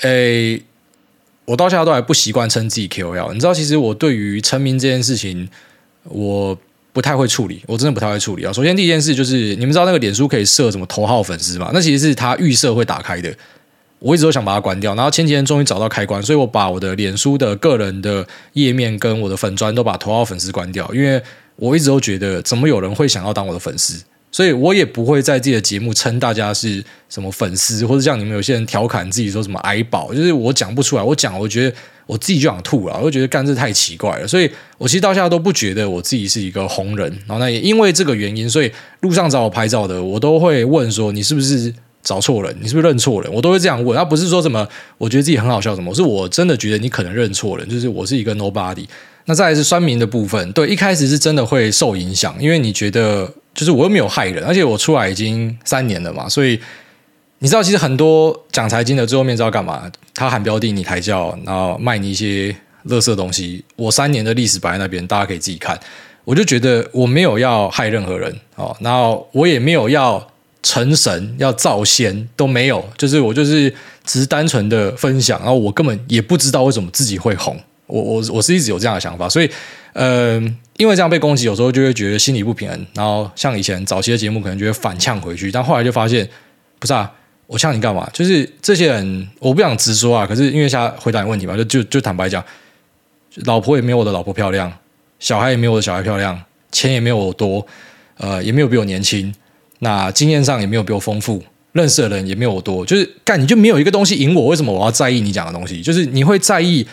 [0.00, 0.60] 诶，
[1.44, 3.32] 我到现在都还不习惯称自己 KOL。
[3.32, 5.48] 你知道，其实我对于成名这件事情，
[6.02, 6.58] 我
[6.92, 8.52] 不太会处理，我真的不太会处理啊。
[8.52, 11.70] 首先第一件事就是，你们知道那个脸书可以设什么头号粉丝吗？
[11.72, 13.32] 那其实是它预设会打开的。
[14.04, 21.20] 我一直都想把它关掉，然后前几天终于找到开关，所以我把我的脸书的个人的页面跟我的粉砖都把头号粉丝关掉，因为
[21.56, 31.02] 我一直都觉得怎么有人会想要当我的粉丝，所以我也不会在自己的节目称大家是什么粉丝，或者像你们有些人调侃自己说什么矮宝，就是我讲不出来。
[31.02, 34.28] 我讲，我觉得我自己就想吐了，我就觉得干这太奇怪了。
[34.28, 37.10] 所以我其实到现在都不觉得我自己是一个红人。
[37.26, 41.72] 然后那也因为这个原因，所以路上找我拍照的，我都会问说你是不是
[42.04, 42.56] 找错人？
[42.60, 43.32] 你是不是认错人？
[43.32, 43.98] 我都会这样问。
[43.98, 44.64] 他不是说什么
[44.98, 48.84] 我觉得自己很好笑什么，我是我真的觉得你可能认错人，就是我是一个 nobody。
[49.24, 53.28] 那再来是酸民的部分，对，一开始是真的会受影响，因为你觉得。
[53.54, 56.58] 就是我又没有害人，而且我出来已经三年了嘛，所以
[57.38, 59.88] 你知道，其实很多讲财经的最后面知道干嘛？
[60.12, 62.50] 他喊标的，你抬轿，然后卖你一些
[62.88, 63.64] 垃圾东西。
[63.76, 65.78] 我三年的历史摆在那边，大家可以自己看。
[66.24, 70.26] 我就觉得我没有要害任何人哦，然后我也没有要
[70.64, 72.84] 成神、要造仙，都没有。
[72.98, 73.72] 就是我就是
[74.04, 77.56] 只是单纯的分享，然后我根本也不知道为什么自己会红。
[77.86, 79.48] 我我我是一直有这样的想法，所以
[79.92, 80.58] 嗯。
[80.76, 82.86] 因为这样被攻击，有时候就会觉得心里不平衡。
[82.94, 85.48] 然后像以前早期的节目，可能就会反呛回去。
[85.52, 86.28] 但后来就发现，
[86.80, 87.08] 不是啊，
[87.46, 88.10] 我呛你干嘛？
[88.12, 90.26] 就是这些人，我不想直说啊。
[90.26, 92.44] 可是因为现在回答你问题嘛，就就就坦白讲，
[93.44, 94.72] 老婆也没有我的老婆漂亮，
[95.20, 97.64] 小孩也没有我的小孩漂亮，钱也没有我多，
[98.16, 99.32] 呃，也没有比我年轻，
[99.84, 101.40] 那经验上也没有比我丰富，
[101.72, 102.84] 认识的人也没有我多。
[102.84, 105.80] 就是干，你就没有一个东西赢我，为什么我要在意你讲的东西？
[105.82, 106.86] 就是你会在意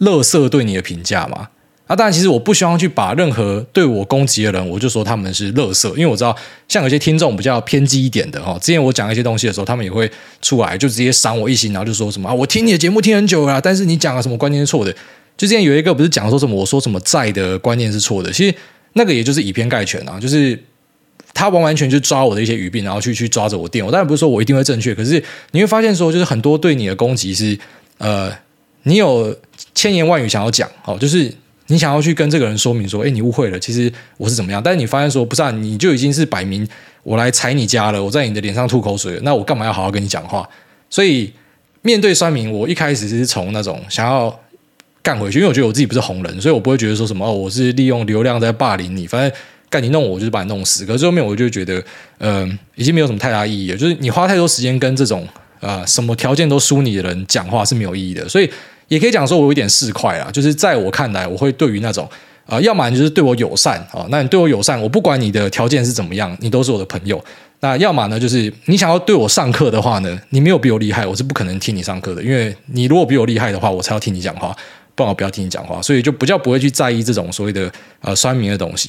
[0.00, 1.48] 垃圾对你的评价吗？
[1.86, 6.36] 啊，当然，其实我不希望去把任何对我攻击的人，我就说他们是垃圾，因为我知道，
[6.68, 10.10] 像有些听众比较偏激一点的哈，之前我讲一些东西的时候，他们也会
[10.42, 14.92] 出来就直接赏我一星，然后就说什么啊，我听你的节目听很久了，但是你讲了什么观念是错的。
[15.36, 18.54] 就之前有一个不是讲说什么，我说什么债的观念是错的，其实
[18.92, 20.58] 那个也就是以偏概全啊，就是
[21.38, 23.84] 他完完全就抓我的一些语病，然后去去抓着我电。
[23.84, 25.22] 我当然不是说我一定会正确，可是
[25.52, 27.56] 你会发现说，就是很多对你的攻击是
[27.98, 28.32] 呃，
[28.82, 29.36] 你有
[29.74, 31.32] 千言万语想要讲，哦，就是。
[31.70, 34.62] 你想要去跟这个人说明说，哎，你误会了，其实我是怎么样？
[34.62, 36.66] 但是你发现说，不是啊，你就已经是摆明
[37.02, 40.48] 我来踩你家了，我在你的脸上吐口水了，那我干嘛要好好跟你讲话？
[40.88, 41.30] 所以
[41.82, 44.34] 面对酸民，我一开始是从那种想要
[45.02, 49.38] 干回去，因为我觉得我自己不是红人，所以我不会觉得说什么哦，我是利用流量在霸凌你，反正
[49.70, 50.84] 干你弄我，我就是把你弄死。
[50.84, 51.82] 可是后面我就觉得，
[52.18, 55.26] 嗯、已经没有什么太大意义了，就是你花太多时间跟这种
[55.60, 58.50] 呃什么条件都输你的人讲话是没有意义的，所以。
[58.88, 62.08] 也可以讲说，我有一点市侩啊，就是在我看来，我会对于那种
[62.46, 67.22] 啊、要么你就是对我友善啊，那你对我友善，我不管你的条件是怎么样，你都是我的朋友。
[67.60, 74.56] 那要么呢，就是你想要对我上课的话呢，你没有比我厉害，我是不可能听你上课的，因为你如果比我厉害的话，我才要听你讲话，
[74.94, 75.82] 不然我不要听你讲话。
[75.82, 78.88] 所以就比较不会去在意这种所谓的呃酸民的东西。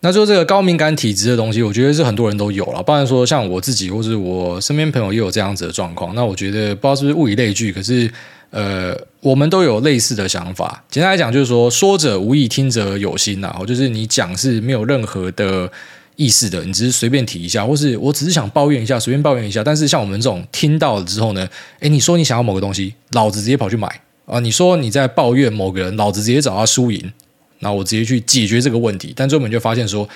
[0.00, 6.14] 那说这个高敏感体质的东西，我觉得是很多人都有了，不然说像我自己或是我身边朋友也有这样子的状况。
[6.14, 8.10] 那我觉得不知道是不是物以类聚，可是。
[8.52, 10.82] 呃，我们都有类似的想法。
[10.90, 13.54] 简单来讲，就是说，说者无意，听者有心呐。
[13.64, 15.70] 就是你讲是没有任何的
[16.16, 19.62] 意思的，你只是随便提一下，或是我只是想抱怨一下，随便抱怨一下。
[19.62, 23.86] 但是像我们这种听到了之后呢，诶，你说你想要某个东西，老子直接跑去买
[24.26, 24.40] 啊！
[24.40, 27.12] 你说你在抱怨某个人，老子直接找他输赢，
[27.60, 29.12] 然后我直接去解决这个问题。
[29.16, 30.08] 但最后我们就发现说，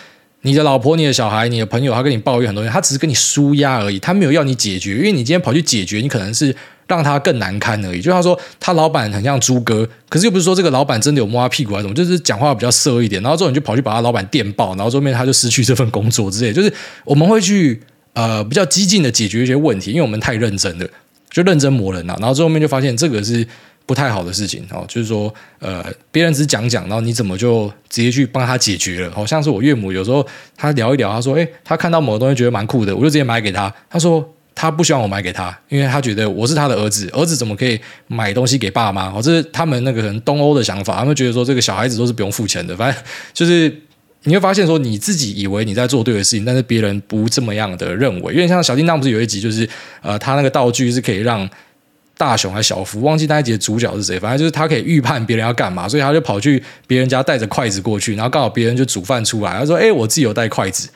[0.43, 6.55] 你的老婆、你的小孩、你的朋友，他跟你抱怨很多东西，他只是跟你舒压而已，他没有要你解决，因为你今天跑去解决，你可能是。
[6.87, 8.01] 让他更难堪而已。
[8.03, 13.23] 就他说，他老板很像猪哥，可是又不是说这个老板真的有摸他屁股还是什么，就是讲话比较色一点。
[13.23, 16.53] 然后之后你就跑去把他老板电爆，然后后面他就失去这份工作之类。
[16.53, 16.71] 就是
[17.07, 17.81] 我们会去
[18.13, 20.87] 呃比较激进的解决一些问题，因为我们太认真了，
[21.31, 22.15] 就认真磨人了。
[22.21, 23.47] 然后最后面就发现这个是
[23.87, 29.11] 不太好的事情哦，就是说呃别人只是讲讲，然后你怎么就直接去帮他解决了？
[29.13, 33.73] 好像是我岳母有时候他聊一聊，他说诶，他看到某个东西觉得蛮酷的，我就直接买给他。
[33.89, 34.29] 他说。
[34.57, 39.09] 他不希望我买给他，因为他觉得我是他的儿子，儿子怎么可以买东西给爸妈？
[39.11, 42.75] 哦，这是他们那个可能东欧的想法，他们觉得说这个小孩子都是不用付钱的。
[42.77, 43.83] 反正就是
[44.23, 48.33] 你会发现说，你自己以为你在做对的事情，但是别人不这么样的认为。
[48.33, 49.69] 因为像小叮当不是有一集，就是
[50.03, 51.51] 呃，他那个道具是可以让
[52.17, 60.89] 大雄还小夫，忘记那一集的主角是谁，反正就是他可以预判别人要干嘛，所以他就跑去别人家带着筷子过去，然后刚好别人就煮饭出来，他说：“哎，我自己有带筷子。”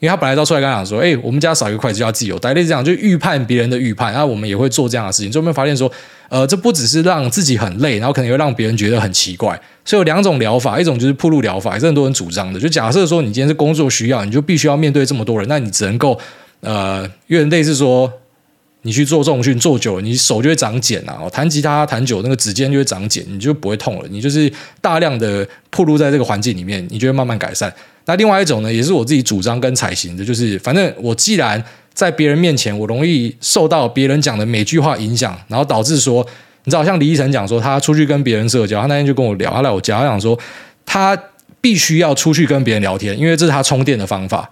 [0.00, 5.32] 因为他本来都出来刚讲说，哎，我们家少一个筷子就要自己有带，类似这样就预判别人的预判，然后我们也会做这样的事情。
[5.32, 5.90] 最后面发现说，
[6.28, 9.58] 呃，这不只是让自己很累，然后可能会让别人觉得很奇怪。
[9.82, 12.60] 所以有两种疗法，一种就是暴露疗法，也是很多人主张的。
[12.60, 16.18] 就假设说你今天是工作需要，你就必须要面对这么多人，那你只能够
[16.60, 18.12] 呃，有点类似说。
[18.86, 21.18] 你去做重训做久了，你手就会长茧啊！
[21.32, 24.06] 弹吉他弹久，那个指尖就会长茧，你就不会痛了。
[24.10, 27.72] 你就是大量的暴露在这个环境里面，你就会慢慢改善。
[28.04, 31.62] 那另外一种呢，也是我自己主张跟采行的，就是反正我既然
[31.94, 36.22] 在别人面前，我容易受到别人讲的每句话影响，然后导致说，
[36.64, 40.38] 你知道，像李依晨讲说，他出去跟别人社交，他那天就跟我聊，他来我家，他讲说，
[40.84, 41.18] 他
[41.62, 44.50] 必须要出去跟别人聊天，因为这是他充电的方法。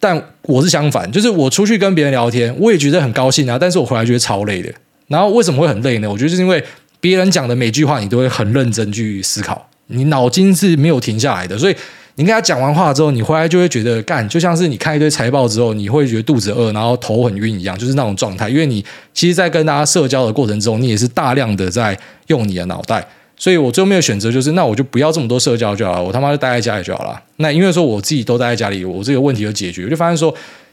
[0.00, 4.72] 但我是相反，就是我出去跟别人聊天，我也觉得很高兴啊，但是我回来觉得超累的。
[5.06, 6.10] 然后为什么会很累呢？
[6.10, 6.60] 我觉得就是因为
[6.98, 11.76] 别人讲的每句话，你都会很认真去思考，你脑筋是没有停下来的，所以。
[12.16, 18.46] 你跟他讲完话之后，你回来就会觉得干，就像是你看一堆财报之后，你会觉得肚子饿，然后头很晕一样，就是那种状态。
[18.46, 18.84] 因为你
[19.14, 23.06] 其实，在跟大家社交的过程中，你也是大量的在用你的脑袋。
[23.40, 27.22] 所以我最后没有选择，就是那我就不要这么多社交就好了，我他妈就待在家里就好了。
[27.36, 29.84] 那因为说我自己都待在家里，我这个问题就解决。
[29.84, 30.32] 我就发现说，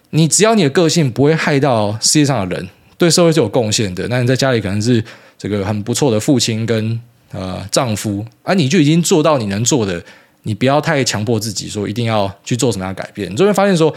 [0.09, 5.01] 你只要你的个性不会害到世界上的人，对社会是有贡献的，那你在家里可能是
[5.37, 6.99] 这个很不错的父亲跟
[7.31, 10.03] 呃丈夫，而、啊、你就已经做到你能做的。
[10.43, 13.29] 你不要太强迫自己，说一定要去做什么样的改变。
[13.29, 13.93] 你就会发现说，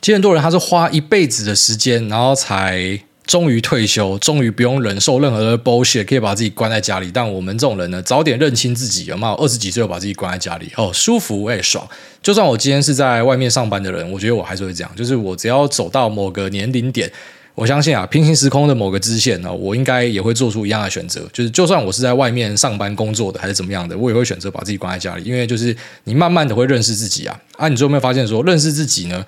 [0.00, 2.96] 其实很多人他是花一辈子的时间，然后才
[3.28, 7.10] 终于退休，终于不用忍受任何的 bullshit，可以把自己关在家里。
[7.12, 9.34] 但我们这种人呢，早点认清自己，有没有？
[9.34, 11.86] 二十几岁就把自己关在家里，哦，舒服，哎，爽。
[12.22, 17.12] 就算我今天是在外面上班的人，我觉得我还是会这样，就是我只要走到某个年龄点。
[17.54, 21.28] 我相信啊，平行时空的某个支线呢，我应该也会做出一样的选择。
[21.30, 25.24] 就是，就算我是在外面上班工作的，还是怎么样的，我也会选择把自己关在家里。
[25.24, 27.38] 因为就是你慢慢的会认识自己啊。
[27.58, 29.26] 啊，你最后有没有发现说，认识自己呢？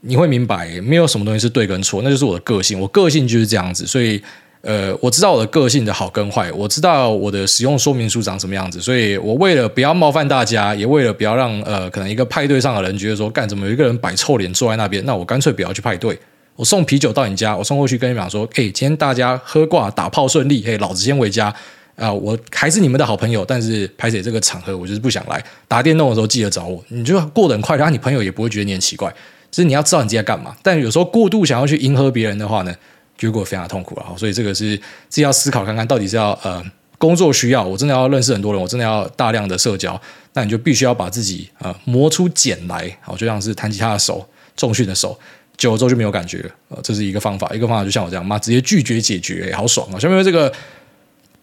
[0.00, 2.78] 你会明白，没有什么东西是对跟错，那就是我的个性。
[2.78, 4.22] 我个性就是这样子，所以
[4.60, 8.80] 呃，我知道我的个性的好跟坏，我知道我的使用说明书长什么样子。
[8.80, 16.18] 所以我为了不要冒犯大家，也为了不要让呃，可能一个派对上的人觉得说，干怎么有一个人摆臭脸坐在那边，那我干脆不要去派对。
[16.54, 21.54] 我送啤酒到你家，我送过去跟你讲说，哎，今天大家喝挂打炮顺利，嘿，老子先回家
[21.96, 25.44] 啊、我还是你们的好朋友，但是拍谢这个场合我就是不想来。
[25.66, 29.12] 打电动的时候记得找我，你就过得很快，然后你朋友也不会觉得你很奇怪。
[29.50, 32.74] 就是你要知道你自己在干嘛，但有时候过度想要去迎合别人的话呢，
[33.16, 34.06] 结果非常痛苦了。
[34.16, 36.64] 所以这个是自己要思考看看，到底是要呃
[36.98, 40.00] 工作需要，我真的要认识很多人，我真的要大量的社交，
[40.34, 45.18] 那你就必须要把自己、呃、磨出茧来，好，就像是弹吉他的手，重训的手。
[45.56, 47.50] 久了之后就没有感觉了，这是一个方法。
[47.52, 49.98] 一个方法就像我这样，妈直接拒绝解决，好爽啊！
[49.98, 50.52] 下面这个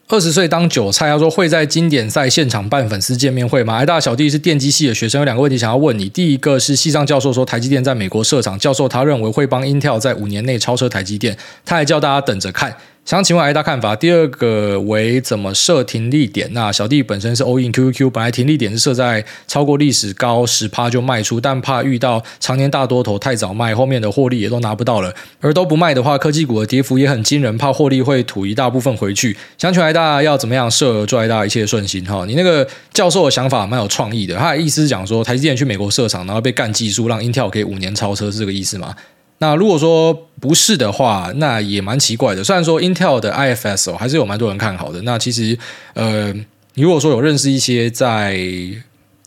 [0.07, 3.77] 二十岁当韭菜，他说会在经典赛现场办粉丝见面会吗？
[3.77, 6.07] 哎，大小弟是电机系的学生，有两个问题想要问你。
[6.07, 12.77] 第一个是系上教授说台积电在美国设厂，教授他认为会帮 Intel 在五年内超车台积电，他还叫大家等着看。
[13.05, 16.51] 想请问艾大看法，第二个为怎么设停利点？
[16.53, 25.13] 那小弟本身是 all in QQQ，本来停利点是设在超过历史高十趴就卖出，但怕遇到常年大多头太早卖，后面的获利也都拿不到了。
[25.39, 29.37] 而都不卖的话，科技股的跌幅也很惊人，怕获利会吐一大部分回去。
[29.55, 31.05] 想请问艾大要怎么样设？
[31.05, 32.25] 祝艾大一切顺心哈。
[32.25, 38.95] 你那个教授的想法蛮有创意的，他的意思是讲说台积电去美国设厂，然后被干技术，让 Intel 可以五年超车，是这个意思吗？
[39.39, 42.43] 那如果说不是的话，那也蛮奇怪的。
[42.43, 45.01] 虽然说 Intel 的 IFS 哦，还是有蛮多人看好的。
[45.01, 45.57] 那其实，
[45.93, 46.31] 呃，
[46.75, 48.37] 你如果说有认识一些在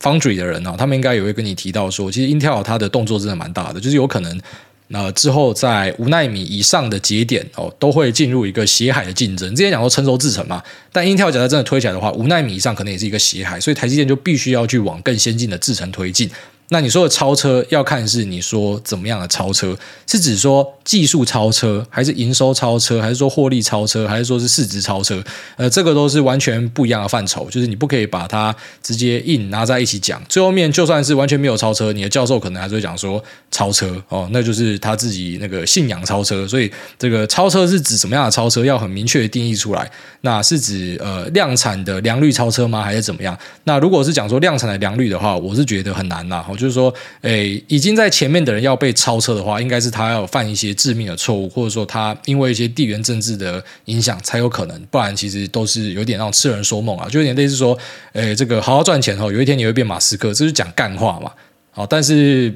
[0.01, 4.41] Foundry 的人哦，他们应该也会跟你提到说，其实 Intel 它的动作真的蛮大的，就是有可能
[4.87, 9.47] 那、之后在五奈米以上的节点哦，都会进入一个血海的竞争。
[9.55, 16.27] 之前讲说成熟制程嘛，但 Intel 假设真的推起来的话，五奈米以上可能也是一个血海，所以台积电就必须要去往更先进的制程推进。
[16.71, 25.23] 那你说的超车要看是你说怎么样的超车，是指说技术超车，还是营收超车，还是说获利超车，还是说是市值超车？
[25.57, 30.21] 呃，这个都是完全不一样的范畴，就是你不可以把它直接硬拿在一起讲。
[30.29, 36.47] 最后面就算是完全没有超车，你的教授可能还是会讲说超车哦，那就是他自己那个信仰超车。
[36.47, 39.89] 所以这个超车是指什么样的超车，要很明确的定义出来。
[40.21, 42.83] 那是指呃量产的良率超车吗？
[42.83, 43.35] 还是怎么样？
[43.63, 46.45] 那如果是讲说量产的良率的话，我是觉得很难呐。
[46.59, 57.75] 就是说，诶，已经在前面的人要被超车的话，应该是他要犯一些致命的错误，或者说他因为一些地缘政治的影响才有可能，不然其实都是有点让痴人说梦啊，就有点类似说，
[58.13, 61.31] 诶，这个好好赚钱哦，有一天你会变马斯克，这是讲干话嘛。
[61.71, 62.53] 好，但是，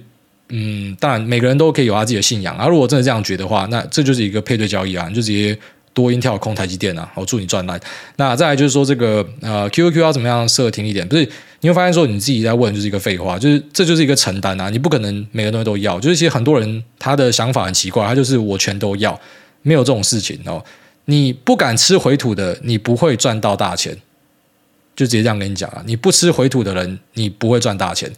[0.49, 2.67] 嗯，当然每个人都可以有他自己的信仰啊。
[2.67, 5.57] 如果真的这样觉得的话，那这就是一个配对交易啊，你就直接。
[5.93, 7.79] 多 Intel 空台积电啊，我祝你赚烂。
[8.15, 11.07] 那再来就是说这个呃 QQQ 要怎么样设停一点？
[11.07, 11.27] 不是
[11.61, 15.99] 你会发现说你自己在问就是一个废话，就是这就是一个承担啊，你不可能每个东西都要。
[15.99, 19.19] 就是其实很多人他的想法很奇怪，他就是我全都要，
[19.61, 20.63] 没有这种事情哦。
[21.05, 23.95] 你不敢吃回吐的，你不会赚到大钱。
[24.95, 28.11] 就直接这样跟你讲啊，你不吃回吐的人，你不会赚大钱。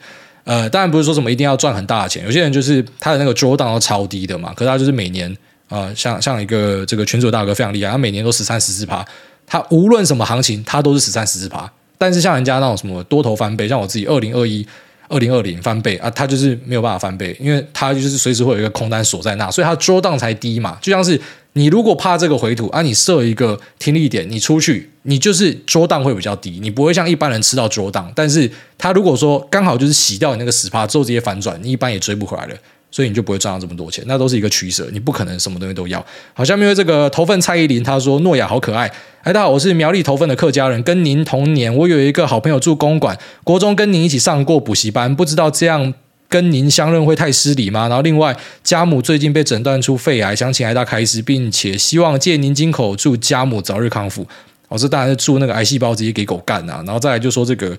[0.44, 5.36] 呃，当然不是说什么一定要赚很大的钱，有些人就是他的那个 drawdown 都超低的嘛，可是他就是每年。
[5.68, 9.06] 啊、呃，像像一个这个群主大哥非常厉害，他每年都十三十四趴，
[9.48, 11.72] 他无论什么行情，他都是十三十四趴。
[11.98, 14.68] 但是像人家那种什么多头翻倍，像我自己二零二一、
[15.08, 20.78] 二零二零翻倍啊，他就是没有办法翻倍，因为他就是随时会有一个空单锁在那，所以他桌档才低嘛。
[20.82, 21.20] 就像是
[21.54, 28.12] 你如果怕这个回吐啊，你设一个听力点，你出去，你就是桌档会比较低，你不会像一般人吃到桌档。
[28.14, 32.56] 但是他如果说刚好就是洗掉你那个十趴之后直接反转，你一般也追不回来了。
[32.96, 34.02] 所以你就不会赚到这么多钱。
[34.08, 36.00] 那都是一个取舍，你不可能什么东西都要。
[36.34, 38.90] 好，下面因为这个头份蔡依林，他说诺亚好可爱。
[39.24, 41.76] 哎，大家好，我是苗栗头份的客家人，跟您同年。
[41.76, 45.94] 我有一个好朋友住公馆，国中跟您一起上过补习班，不知道这样。
[46.28, 47.88] 跟您相认会太失礼吗？
[47.88, 54.26] 然后另外，家母最近被诊断出肺癌，想请癌大开示，并且希望借您金口祝家母早日康复。
[54.68, 56.82] 我、哦、这当然是祝那个癌细胞直接给狗干啊！
[56.86, 57.78] 然后再来就说这个，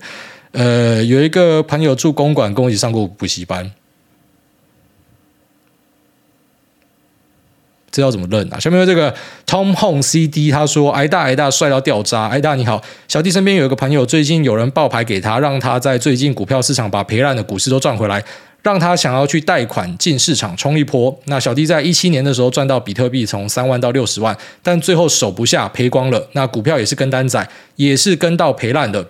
[0.53, 3.69] 呃，有一个朋友住公馆，跟我一起上过补习班，
[7.89, 8.59] 这要怎么认啊？
[8.59, 9.13] 下面有这个
[9.45, 18.23] Tom Home CD，他说癌大癌大帅到掉渣，癌大你好，小弟身边有一个朋友，最近有人爆牌给他，让他在最近股票市场把赔烂的股市都赚回来。
[18.63, 21.17] 让他想要去贷款进市场冲一波。
[21.25, 26.27] 那小弟在一七年的时候赚到比特币从三万到六十万，但最后守不下赔光了。
[26.33, 29.07] 那股票也是跟单仔，也是跟到赔烂的。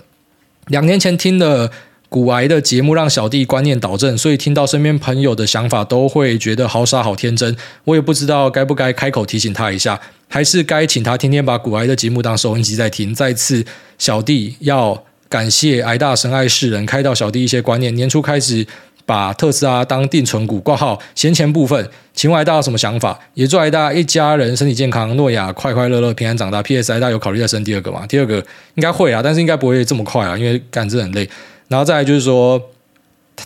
[0.68, 1.72] 两年前听了
[2.10, 7.56] 古癌的节目，让小弟观念导正，所以听到身边朋友的想法都会觉得好傻好天真。
[7.84, 13.14] 我也不知道该不该开口提醒他一下，还是该请他天天把古癌的节目当收音机在听。
[13.14, 13.66] 再次，
[13.98, 17.94] 小弟要感谢癌大神爱世人，开导小弟一些观念。
[17.96, 18.66] 年初开始。
[19.08, 23.18] 把特斯拉当定存股挂号，闲钱部分，请问癌大有什么想法？
[23.36, 26.62] 也祝癌大一家人身体健康，诺亚快快乐乐平安长大。
[26.62, 26.92] P.S.
[26.92, 28.06] 癌大有考虑再生第二个吗？
[28.06, 28.36] 第二个
[28.76, 31.30] 应该会啊，但是应该不会这么快啊，因为干这很累。
[31.68, 32.62] 然后再来就是说。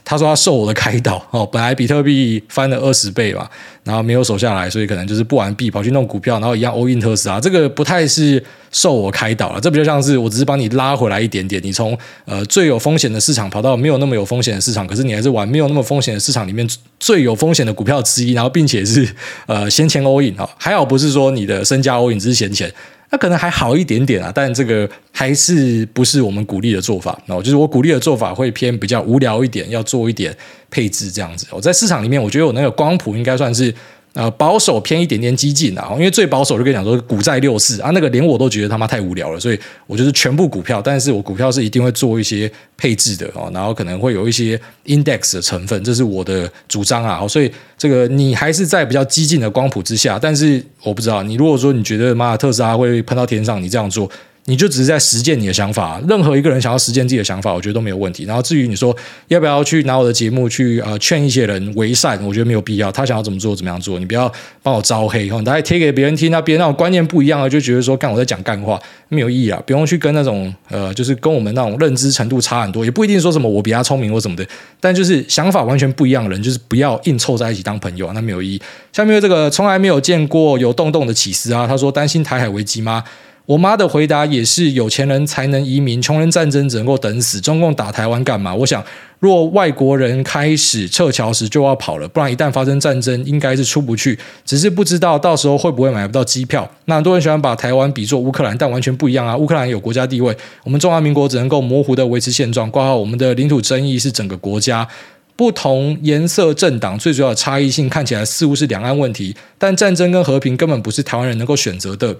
[0.06, 3.46] 他说他受我的开导 哦，本来比特币翻了二十倍嘛，
[3.84, 8.42] 然后没有守下来，所以可能就是不玩币跑去弄股票，然后一样 all in 特斯拉，这个不太是
[8.72, 16.66] 受我开导了，这比较像是我只是帮你拉回来一点点，你从呃最有风险的市场跑到没有那么有风险的市场，可是你还是玩没有那么风险的市场里面
[16.98, 19.06] 最有风险的股票之一，然后并且是
[19.46, 22.72] 呃先前 all in 哈，还好不是说你的身家 all in 只是闲钱。
[23.12, 27.22] 那可能还好一点点啊，但这个还是不是我们鼓励的做法。
[27.28, 30.36] 哦，就是我鼓励的做法会偏比较无聊一点，要做一点
[30.70, 31.46] 配置这样子。
[31.52, 33.74] 我在市场里面，我觉得我那个光谱应该算是。
[34.14, 54.12] 呃，保守偏一点点激进啊，因为最保守就跟你讲说股债六四啊，那个连我都觉得他妈太无聊了，所以我就是全部股票，但是我股票是一定会做一些配置的哦，然后可能会有一些 index 的成分，这是我的主张啊，所以这个你还是在比较激进的光谱之下，但是我不知道你如果说你觉得妈特斯拉会喷到天上，你这样做。
[54.46, 58.24] 你就只是在实践你的想法，任何一个人想要实践自己的想法，我觉得都没有问题。
[58.26, 58.96] 然后至于你说
[59.28, 62.92] 要不要去拿我的节目去呃劝一些人为善，我觉得没有必要。
[62.92, 64.32] 他想要怎么做怎么样做，你不要
[64.64, 68.80] 帮我招黑，你还贴给别人听，那别人那种观念不一样的就觉得说干我在讲干话，
[69.10, 69.62] 没有意义啊！
[69.66, 74.44] 不用去跟那种呃，就是跟我们那种认知程度差很多，也不一定说什么我比他聪明或什么的，
[74.80, 78.62] 但就是想法完全不一样的人，就是不要硬凑在一起当朋友啊，那没有意义。
[78.92, 83.04] 下面这个从来没有见过有洞洞的起司啊，他说担心台海危机吗？
[83.52, 87.42] 我妈的回答也是：有钱人才能移民，穷人战争只能够等死。
[87.42, 88.56] 中共打台湾干嘛？
[88.56, 88.82] 我想，
[89.20, 94.18] 若外国人开始撤侨时就要跑了，不然一旦发生战争，应该是出不去。
[94.46, 96.66] 只是不知道到时候会不会买不到机票。
[96.86, 99.36] 那很多人喜欢把台湾比作乌克兰，但完全不一样啊！
[99.36, 100.34] 乌克兰有国家地位，
[100.64, 102.72] 我们中华民国只能够模糊的维持现状。
[102.72, 104.88] 挂号我们的领土争议是整个国家
[105.36, 112.16] 不同颜色政党最主要的差异性，看起来似乎是两岸问题，但战争跟和平根本不是台湾人能够选择的。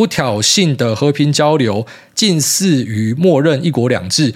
[0.00, 4.32] 不挑衅的和平交流，近似于默认一国两制。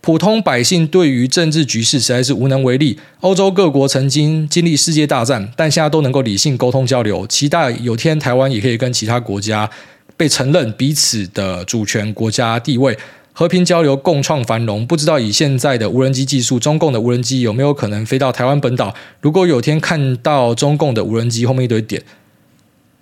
[0.00, 2.96] 普通百姓对于政治局势实在是无能为力。
[3.22, 7.26] 欧洲各国曾经经历世界大战，但现在都能够理性沟通交流。
[7.26, 9.68] 期待有天台湾也可以跟其他国家
[10.16, 12.96] 被承认彼此的主权、国家地位，
[13.32, 14.86] 和平交流，共创繁荣。
[14.86, 18.94] 不知道以现在的无人机技术，中共的无人机有没有可能飞到台湾本岛？
[19.20, 22.00] 如果有天看到中共的无人机后面一堆点。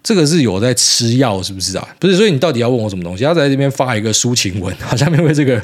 [0.07, 1.88] 这个是有在吃药，是不是啊？
[1.98, 3.24] 不是，所以你到底要问我什么东西？
[3.24, 5.61] 要在这边发一个抒情文，好，下面为这个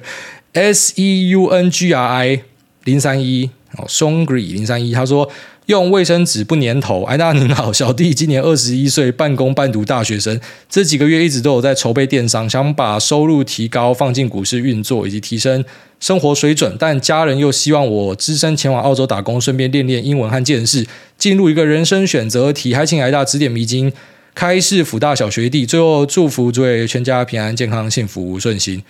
[0.52, 2.42] S E U N G R I
[2.82, 5.30] 零三一哦，Songri 零三一，他说
[5.66, 7.04] 用卫生纸不粘头。
[7.04, 15.64] 哎，大家您好，小弟今年二十一岁，半工半读大学生，这几个月一直都有在筹备电商，想把收入提高，放进股市运作，以及提升
[16.00, 16.74] 生活水准。
[16.76, 20.84] 但家人又希望我只身前往澳洲打工，顺便练练英文和见识，
[21.16, 22.74] 进入一个人生选择题。
[22.74, 23.92] 还请哎大指点迷津。
[24.34, 28.82] 开市辅大小学弟，最后祝福诸位全家平安健康幸福顺心。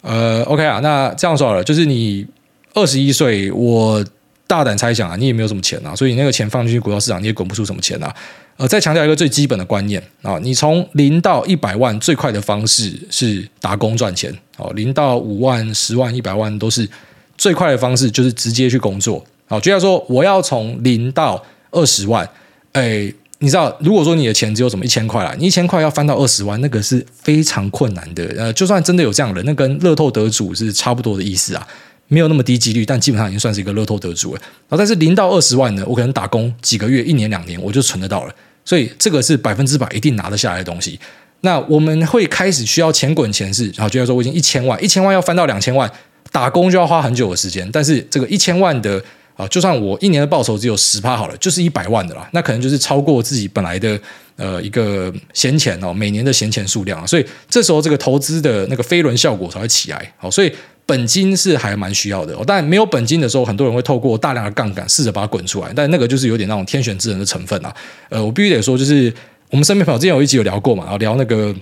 [0.00, 2.26] 呃，OK 啊，那这样说好了，就是你
[2.74, 4.04] 二十一岁，我
[4.46, 8.12] 大胆猜想啊，你也没有什么钱啊，所以那个钱放进去股票市场，你也滚不出什么钱啊。
[8.56, 16.88] 呃，再强调一个最基本的观念啊，你从零到一百万最快的方式是打工赚钱哦，零到五万、十万、一百万都是
[17.36, 19.24] 最快的方式，就是直接去工作。
[19.46, 22.26] 好，就像说我要从零到二十万，
[22.72, 23.12] 哎。
[23.42, 28.24] 你知道，如果说你的钱只有什么一千块啦，你一千块要翻到二十万，那个是非常困难的。
[28.38, 31.66] 呃，就算真的有这样的人，那跟乐透得主是差不多的意思啊。
[32.06, 34.40] 没有那么低几率，但基本上已经算是一个乐透得主了。
[34.40, 38.34] 然后但是零到二十万呢，我可能打工几个月、一年、两年，我就存得到了。
[38.64, 41.00] 所以这个是百分之百一定拿得下来的东西。
[41.40, 45.90] 那我们会开始需要钱滚钱是，然后就要说我已经一千万，一千万要翻到两千万，
[46.30, 47.68] 打工就要花很久的时间。
[47.72, 49.02] 但是这个一千万的
[49.36, 53.98] 啊，就算我一年的报酬只有十趴好了，就是一百万的啦，那可能就是超过自己本来的
[54.36, 57.06] 呃一个闲钱哦，每年的闲钱数量。
[57.06, 60.12] 所以这时候这个投资的那个飞轮效果才会起来。
[60.16, 60.52] 好，所以
[60.84, 62.36] 本金是还蛮需要的。
[62.46, 67.74] 但没有本金的时候，很多人会透过大量的杠杆试着把它滚出来，但那个就是有点那种天选之人的成分啊。
[68.08, 69.12] 呃，我必须得说，就是。
[69.50, 71.54] 我们身边朋友之前有一集有聊过嘛，然后聊那个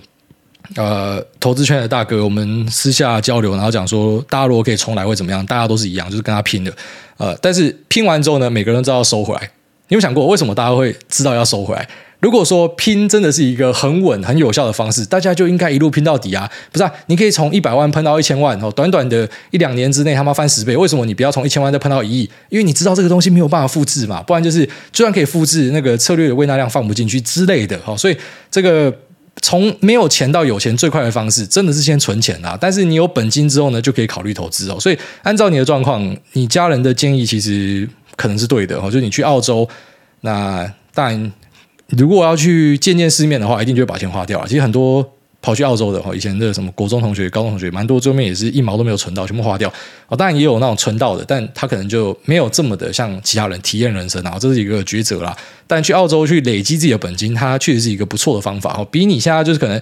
[0.75, 5.45] 呃投资圈的大哥，我们私下交流，然后讲说，大家如果可以重来会怎么样？
[5.45, 6.73] 大家都是一样，就是跟他拼的。
[7.17, 9.41] 呃，但是拼完之后呢，每个人都知道要收回来。
[9.89, 11.87] 你有想过为什么大家会知道要收回来？
[12.21, 16.49] 如果说拼真的是一个很稳、很有效的方式，大家就应该一路拼到底啊！
[16.71, 20.77] 不是啊，你可以从一百万喷到一千万，哦，短短的一两年之内他妈翻十倍。
[20.77, 22.29] 为什么你不要从一千万再喷到一亿？
[22.49, 27.77] 因为你知道这个东西没有办法复制嘛，不然就是就算可以复制，那个策略的胃纳量放不进去之类的。
[27.83, 28.15] 好，所以
[28.51, 28.95] 这个
[29.41, 32.57] 从没有钱到有钱最快的方式，真的是先存钱啊！
[32.59, 34.79] 但是你有本金之后呢，就可以考虑投资哦。
[34.79, 39.67] 所以按照你的状况，你家人的建议其实可能是对的哦，就是你去澳洲，
[40.21, 41.31] 那但。
[41.97, 44.47] 如果我要去见见世面的话，一定就会把钱花掉了。
[44.47, 45.05] 其实很多
[45.41, 49.71] 跑去澳洲的，以前的什么国中同学、高中同学，蛮多最后面也是一毛都没有存到，全部花掉。
[50.07, 55.35] 哦，当然也有那种存到的，但他可能就没有这么的像其他人体验人生啊，这是一个抉择啦。
[55.65, 59.81] 但去澳洲去累积自己的本金，它确实是一个不错的方法哦，比你现在就是可能。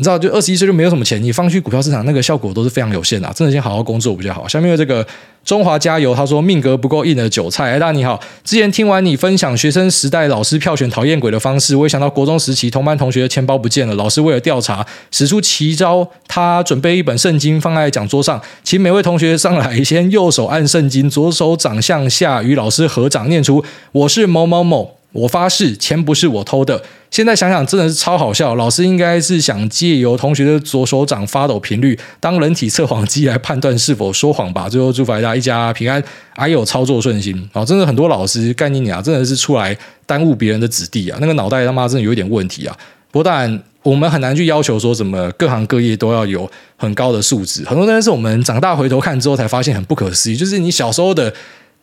[0.00, 4.46] 你知道，就二十一岁就没有什么钱，你放去股票市场，那个效果都是非常有限的，真的先好好工作比较好。
[4.46, 5.04] 下面有这个
[5.44, 7.72] 中华加油，他说命格不够硬的韭菜。
[7.72, 24.94] 哎，大家你好，之前听完你分享学生时代老师票选讨厌鬼的方式，我也想到国中时期同班同学的钱包不见了，老师为了调查，使出奇招，他准备一本圣经放在讲桌上，请每位同学上来，先右手按圣经，左手掌向下与老师合掌，念出我是某某某。
[25.10, 26.82] 我发誓，钱不是我偷的。
[27.10, 28.54] 现在想想，真的是超好笑。
[28.54, 34.68] 老师应该是想借由同学的左手掌发抖频率，当人体测谎机来判断是否说谎吧。
[34.68, 36.02] 最后祝福大家一家平安，
[36.36, 37.48] 还有操作顺心。
[37.52, 41.18] 啊，真的很多老师干你娘，真的是出来耽误别人的子弟啊！
[41.20, 42.76] 那个脑袋他妈真的有一点问题啊。
[43.10, 47.64] 不过当然，我们很难去要求说什么各行各业都要有很高的素质。
[47.64, 51.32] 很多东西是我们长大回头看之后才发现很不可思议，就是你小时候的。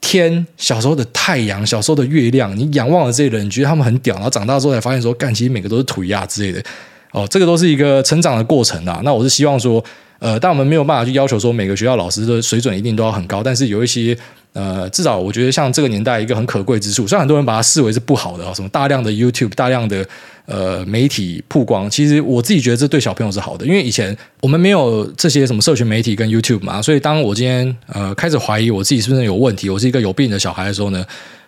[0.06, 6.64] 天，小时候的太阳，小时候的月亮，你仰望了这些人，你觉得他们很屌，然后长大之后才发现说，干，其实每个都是土鸭之类的，
[7.12, 9.02] 哦，这个都是一个成长的过程啊。
[9.04, 9.84] 那我是希望说，
[10.20, 14.16] 呃，但我们没有办法去要求说每个学校老师的水准一定都要很高，但是有一些。
[14.56, 20.08] 呃，至少我觉得像这个年代一个很可贵之处，虽然很多人把它视为是不好的，什么大量的 YouTube、大量的
[20.46, 31.06] 呃媒体曝光，其实我自己觉得这对小朋友是好的，因为以前我们没有这些什么社群媒体跟 YouTube 嘛，所以当我今天呃开始怀疑我自己是不是有问题，我是一个有病的小孩的时候呢，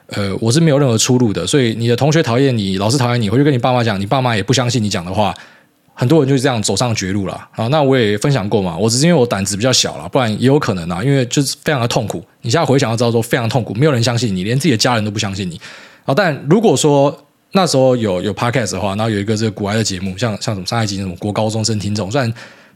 [0.07, 1.47] 呃，我是没有任何出路的。
[1.47, 5.33] 所以你的同学讨厌你，老师讨厌你，回去跟你爸妈讲，你爸妈也不相信你讲的话。
[5.99, 7.65] 很多人就是这样走上绝路了啊！
[7.69, 12.23] 那我也分享过嘛，我只是因为我胆子比较小了，不然也有可能啊，因为就是非常的痛苦。
[12.43, 15.59] 你现在回想要知道说非常痛苦，没有人相信你，连自己的家人都不相信你
[16.05, 16.13] 啊。
[16.13, 22.31] 但如果说那时候有有 podcast 的话，然后有一个这个股癌的节目，像像什么上一集那种国高中生听众，虽然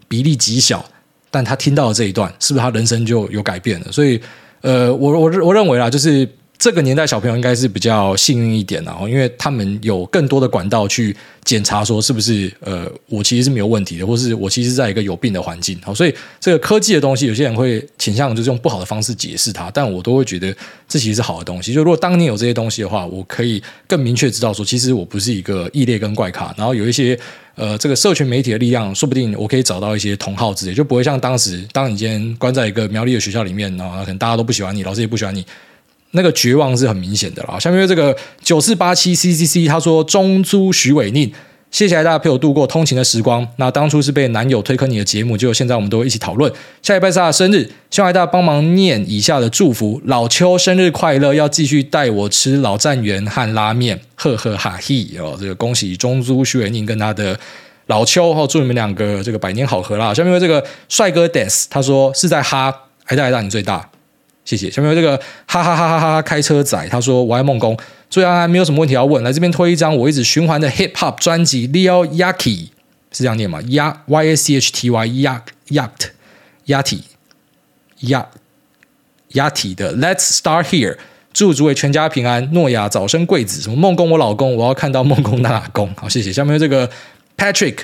[0.07, 0.83] 比例极小，
[1.29, 3.91] 但他听到了这一段，是不是他人生就有改变了？
[3.91, 4.19] 所以，
[4.61, 6.27] 呃，我我我认为啦，就是。
[6.61, 15.75] 这个年代小朋友应该是比较幸运一点的哦，因为他们有更多的管道去检查说是不是呃我其实是没有问题的，或是我其实在一个有病的环境。
[15.81, 20.55] 好，所以这个科技的东西，有些人会倾向就是用不好的方式解释它，但我都会觉得
[20.87, 21.73] 这其实是好的东西。
[21.73, 26.53] 就如果当年有这些东西的话，我可以更明确知道说，其实我不是一个异类跟怪咖。
[26.55, 27.17] 然后有一些
[27.55, 35.43] 呃这个社群媒体的力量，说不定我可以找到一些同好之类，就不会像当时当你今天关在一个苗栗的学校里面，然后可能大家都不喜欢你，老师也不喜欢你。
[36.11, 37.59] 那个绝望是很明显的啦。
[37.59, 41.31] 下面这个九四八七 C C C，他说中租许伟宁，
[41.71, 43.47] 谢谢大家陪我度过通勤的时光。
[43.55, 46.51] 那当初是被男友推坑你的节目，就现在我们都会一起讨论。
[46.81, 55.37] 下一拜是他的生日，希望大家帮忙念以下的祝福：老邱生日快乐，要继续带我吃老站园和拉面，呵呵哈嘿哦。
[55.39, 57.39] 这个恭喜中租许伟宁跟他的
[57.87, 60.13] 老邱，祝你们两个这个百年好合啦。
[60.13, 62.73] 下面这个帅哥 Des，他说是在哈，
[63.05, 63.89] 爱大爱大你最大。
[64.51, 67.77] 谢谢，下面这个哈哈哈哈哈哈开车仔，他说我爱梦工，
[68.09, 72.67] 最后还没有什么问题要问，来这边推一张我一直循环的 hip hop 专辑 Leo Yachty
[73.11, 76.09] 是这样念吗？Y Y A C H T Y Yacht Yacht
[76.67, 76.99] Yachty
[78.01, 78.25] Yacht
[79.31, 80.97] Yachty 的 Let's Start Here，
[81.31, 86.33] 祝诸位全家平安，诺亚早生贵子，什么梦工我老公，我要看到梦工那老公，好谢谢。
[86.33, 86.89] 下面这个
[87.37, 87.77] Patrick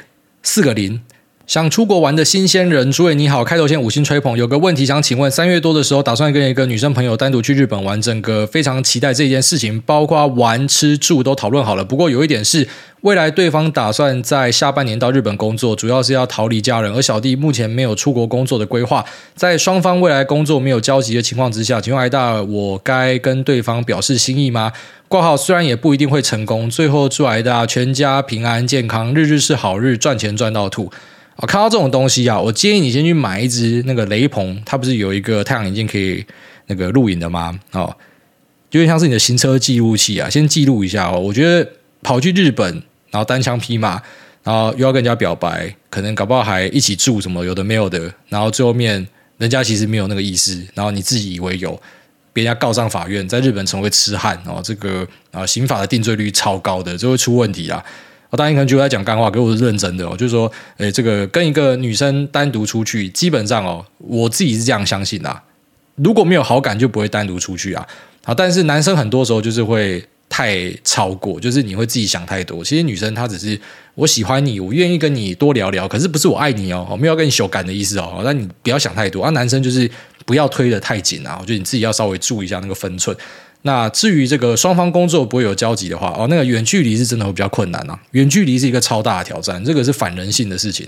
[0.43, 1.01] 四个零。
[1.47, 11.85] 想出国玩的新鲜人，诸位你好，开头先五星吹捧，有个问题想请问，三月多的时候打算跟一个女生朋友单独去日本玩，整个非常期待这件事情，包括玩、吃、住都讨论好了。
[11.85, 12.67] 不过有一点是，
[12.99, 24.73] 未来对方打算在下半年到日本工作，主要是要逃离家人，而小弟目前没有出国工作的规划，在双方未来工作没有交集的情况之下，请问艾大，我该跟对方表示心意吗？
[25.07, 30.91] 挂号虽然也不一定会成功，最后祝艾大全家平安健康，日日是好日，赚钱赚到吐。
[31.37, 36.25] 啊，看到这种东西啊，我建议你先去买一支那个雷朋，它不是有一个太阳眼镜可以
[36.65, 37.57] 那个录影的吗？
[37.73, 37.95] 哦，
[38.71, 41.19] 有点像是你的行车记录器啊，先记录一下哦。
[41.19, 41.69] 我觉得
[42.01, 42.73] 跑去日本，
[43.11, 44.01] 然后单枪匹马，
[44.43, 49.07] 然后又要跟人家表白，可能搞不好还一起住什么有的没有的，然后最后面
[49.37, 51.79] 人家其实没有那个意思，然后你自己以为有，
[52.33, 57.85] 别人家告上法院，在日本成为痴汉哦，这个啊刑法的定罪率超高的，就会出问题啊。
[58.29, 60.15] 我当然可能觉得在讲干话，可我是认真的哦。
[60.17, 65.41] 就是说，诶，这个跟一个女生单独出去，基本上哦，我自己是这样相信的。
[65.95, 67.87] 如果没有好感，就不会单独出去啊。
[68.23, 72.63] 好，但是男生很多时候就是会太超过，就是你会自己想太多。
[72.63, 73.59] 其实女生她只是
[73.95, 78.21] 我喜欢你，我愿意跟你多聊聊，可是不是我爱你哦，没有跟你修感的意思哦。
[78.23, 79.29] 那你不要想太多啊。
[79.29, 79.89] 男生就是
[80.25, 83.15] 不要推得太紧啊，我觉得你自己要稍微注意一下那个分寸。
[83.67, 87.99] 那至于这个双方工作不会有交集的话，哦，那个远距离是真的会比较困难啊。
[88.11, 90.87] 远距离是一个超大的挑战，这个是反人性的事情。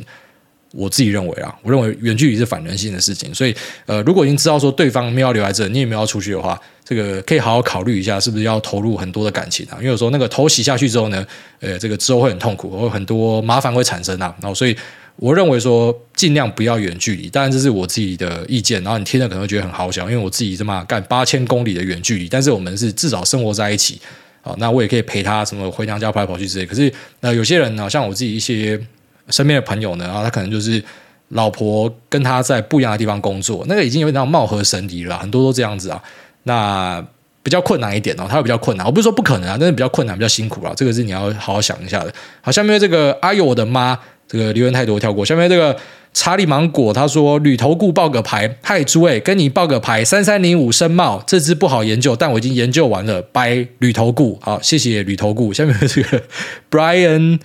[0.72, 3.36] 我自己认为啊，我认为远距离是反人性的事情。
[3.36, 3.54] 所以，
[3.86, 9.76] 呃，如果已经知道说对方没有留在这，你也没有出去的话，这个可以好好考虑一下，是不是要投入很多的感情啊？
[9.80, 11.26] 因为有时候那个头洗下去之后呢，
[11.60, 14.34] 呃，这个之后会很痛苦，会很多麻烦会产生啊。
[14.42, 14.76] 然后，所以。
[15.20, 18.82] 我认为说尽量不要远距离，当然这是我自己的意见。
[18.84, 23.99] 然后你听了可能会觉得很好笑，因为我自己这么干八千公里的远距离，但是我们是至少生活在一起。
[24.41, 26.65] 好，那我也可以陪他什么回娘家跑来跑去之类。
[26.65, 26.89] 可是
[27.20, 28.80] 那，有些人呢，像我自己一些
[29.28, 30.82] 身边的朋友呢，啊，他可能就是
[31.30, 36.01] 老婆跟他在不一样的地方工作，那个已经有点貌合神离了，很多都这样子啊。
[36.43, 37.05] 那
[37.43, 38.86] 比较困难一点哦，他会比较困难。
[38.86, 40.72] 我不是说不可能啊，但是比较困难，比较辛苦啊。
[40.78, 42.13] 这个是你要好好想一下的。
[42.39, 43.99] 好，下面这个阿友的妈。
[44.30, 45.26] 这个留言太多，跳过。
[45.26, 45.76] 下面这个
[46.14, 53.20] 查理芒果他说：“旅投顾报个牌，嗨诸位，跟你报个牌，三三零五深茂这只不好研究，但我已经研究完了。
[53.22, 55.52] 拜旅投顾，好，谢谢旅投顾。
[55.52, 56.24] 下面这个
[56.70, 57.40] Brian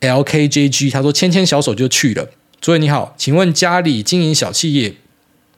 [0.00, 2.28] LKJG 他说：“牵牵小手就去了。”
[2.60, 4.94] 诸位你好，请问家里经营小企业。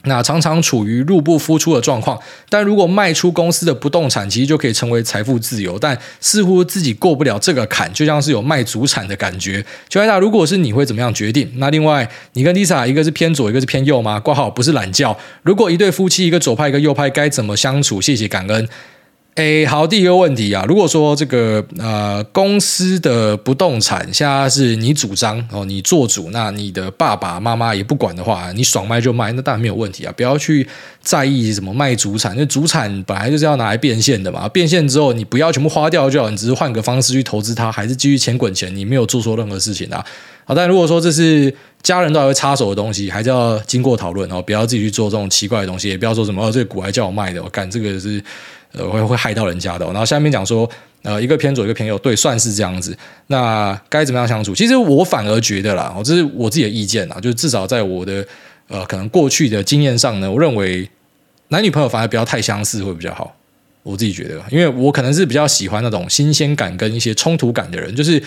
[0.04, 5.78] 那常常处于入不敷出的状况，但如果卖出公司的不动产，其实就可以成为财富自由。
[5.78, 9.64] 但似乎自己过不了这个坎，就像是有卖祖产的感觉。
[9.88, 11.50] 邱爱达，如果是你会怎么样决定？
[11.56, 14.18] 那另外，你跟 Lisa 一个是偏左，一个是偏右吗？
[14.18, 15.16] 挂号不是懒觉。
[15.42, 18.00] 如果一对夫妻，一个左派，一个右派，该怎么相处？
[18.00, 18.68] 谢谢感恩。
[19.36, 30.68] 诶，好，第一个问题啊，如果说这个呃公司的不动产现在是你主张哦，你做主，那你的爸爸妈妈也不管的话，你爽卖就卖，那当然没有问题啊，不要去
[31.00, 40.04] 在意什么卖祖产，因为祖产本来就是要拿来变现的嘛，变现之后你不要全部花掉就好，你只是换个方式去投资它，还是继续钱滚钱，你没有做错任何事情啊。
[40.44, 48.22] 好，但如果说这是家人都还会插手的东西，还是要经过讨论哦，不要自己去做这种奇怪的东西，也不要说什么哦，这个股还叫我卖的，我干这个是。
[48.72, 49.84] 呃，会会害到人家的。
[49.86, 50.68] 然后下面讲说，
[51.02, 52.96] 呃，一个偏左，一个偏右，对，算是这样子。
[53.28, 54.54] 那该怎么样相处？
[54.54, 58.26] 其实我反而觉得啦，我这是我自己的意见啦，就是至少在我的
[58.68, 60.88] 呃可能过去的经验上呢，我认为
[61.48, 63.36] 男女朋友反而不要太相似会比较好。
[63.82, 68.22] 我自己觉得，因为我可能是比较喜欢那种新鲜感跟一些冲突感的人，就是。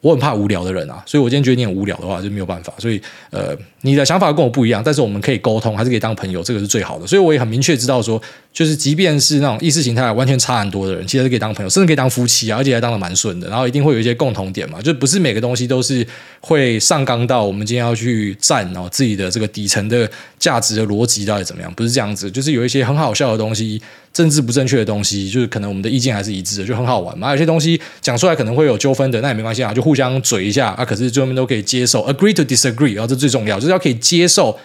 [0.00, 2.72] 我很怕无聊的人啊，所以我今天觉得你很无聊的话就没有办法。
[2.78, 3.52] 所以，呃，
[3.82, 7.06] 你的想法跟我不一样，但是我们可以沟通，还是可以当朋友，这个是最好的。
[7.06, 8.20] 所以我也很明确知道说，
[8.52, 13.48] 就是即便是那种意识形态完全差很多的人，其实是可以当朋友，甚至可以当夫妻啊，而且还当得蛮顺的。
[13.48, 16.04] 然后一定会有一些共同点嘛，就不是每个东西都是
[16.40, 21.72] 会上纲到我们今天要去占哦自己的这个底层的价值的逻辑到底怎么样？
[21.74, 23.80] 不是这样子，就是有一些很好笑的东西。
[24.10, 27.30] 政治不正确的东西，就是可能我们的意见还是一致的，就很好玩嘛。
[27.30, 30.84] 有些东西讲出来可能会有纠纷的，那也没关系啊，就互相嘴一下啊。
[30.84, 34.56] 可是最后面都可以接受，agree to disagree，然后这最重要，就要可以接受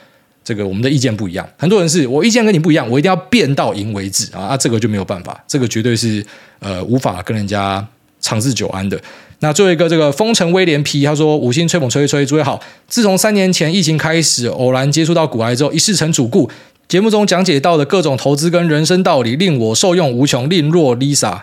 [0.43, 1.47] 这个我们的意见不一样。
[1.57, 6.25] 很多人是我意见跟你不一样，我一定要变到赢为止啊，啊，这个就没有办法，这个绝对是
[6.59, 7.85] 呃无法跟人家
[8.19, 8.99] 长治久安的。
[9.39, 12.61] 那最后一个这个风城威廉 P，他说五星吹捧吹吹，诸位好。
[12.87, 16.49] 自从三年前疫情开始，偶然接触到股癌之后，一试成主顾。
[16.87, 20.49] 节目中讲解到的各种投资跟人生道理，令我受用无穷。
[20.49, 21.41] 令若 Lisa，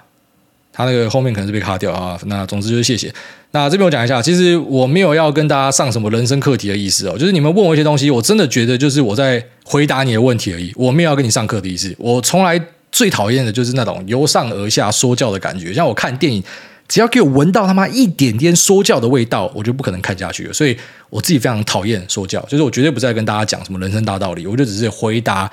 [0.73, 2.19] 他那个后面可能是被卡掉啊。
[2.25, 3.13] 那总之就是谢谢。
[3.53, 11.95] 那这边我讲一下，其实我没有要跟大家上什么人生课题的意思哦，就是你们问我一些东西，我真的觉得就是我在回答你的问题而已，我没有要跟你上课的意思。
[11.99, 12.61] 我从来
[12.93, 16.43] 最讨厌的就是那种由上而下说教的感觉，像我看电影。
[16.89, 20.53] 只要给我闻到他妈一点点说教的味道，我就不可能看下去了。
[20.53, 20.77] 所以
[21.09, 25.49] 我自己非常讨厌说教，就是我绝对不再跟大家讲什么人生大道理，我就只是回答。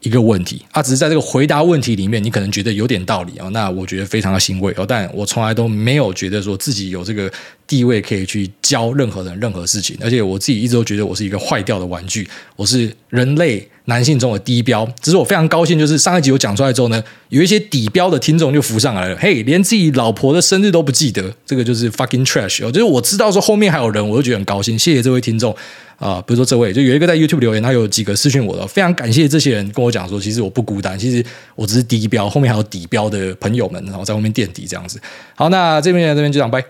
[0.00, 7.30] 一个问题啊，只是在这个回答问题里面，你可能觉得有点道理啊，那我觉得非常的欣慰哦，但我从来都没有觉得说自己有这个
[7.66, 14.86] 地位可以去教任何人任何事情，而且我自己一直都觉得我是一个坏掉的玩具，我是人类男性中的低标。
[15.00, 25.54] 只是我非常高兴，就是上一集我讲出来之后呢，有一些底标的听众就浮上来了，嘿，连自己老婆的生日都不记得，这个就是 fucking trash 哦，就是我知道说后面还有人，我就觉得很高兴，谢谢这位听众。
[26.00, 31.22] 啊，比如说这位，就有一个在 YouTube 留言，他有几个私讯我的，非常感谢这些人跟我讲说，其实我不孤单，其实
[31.54, 34.98] 我只是低标，后面还有底标的朋友们，然后在后面垫底这样子。
[35.34, 36.64] 好，那这边这边就这样拜。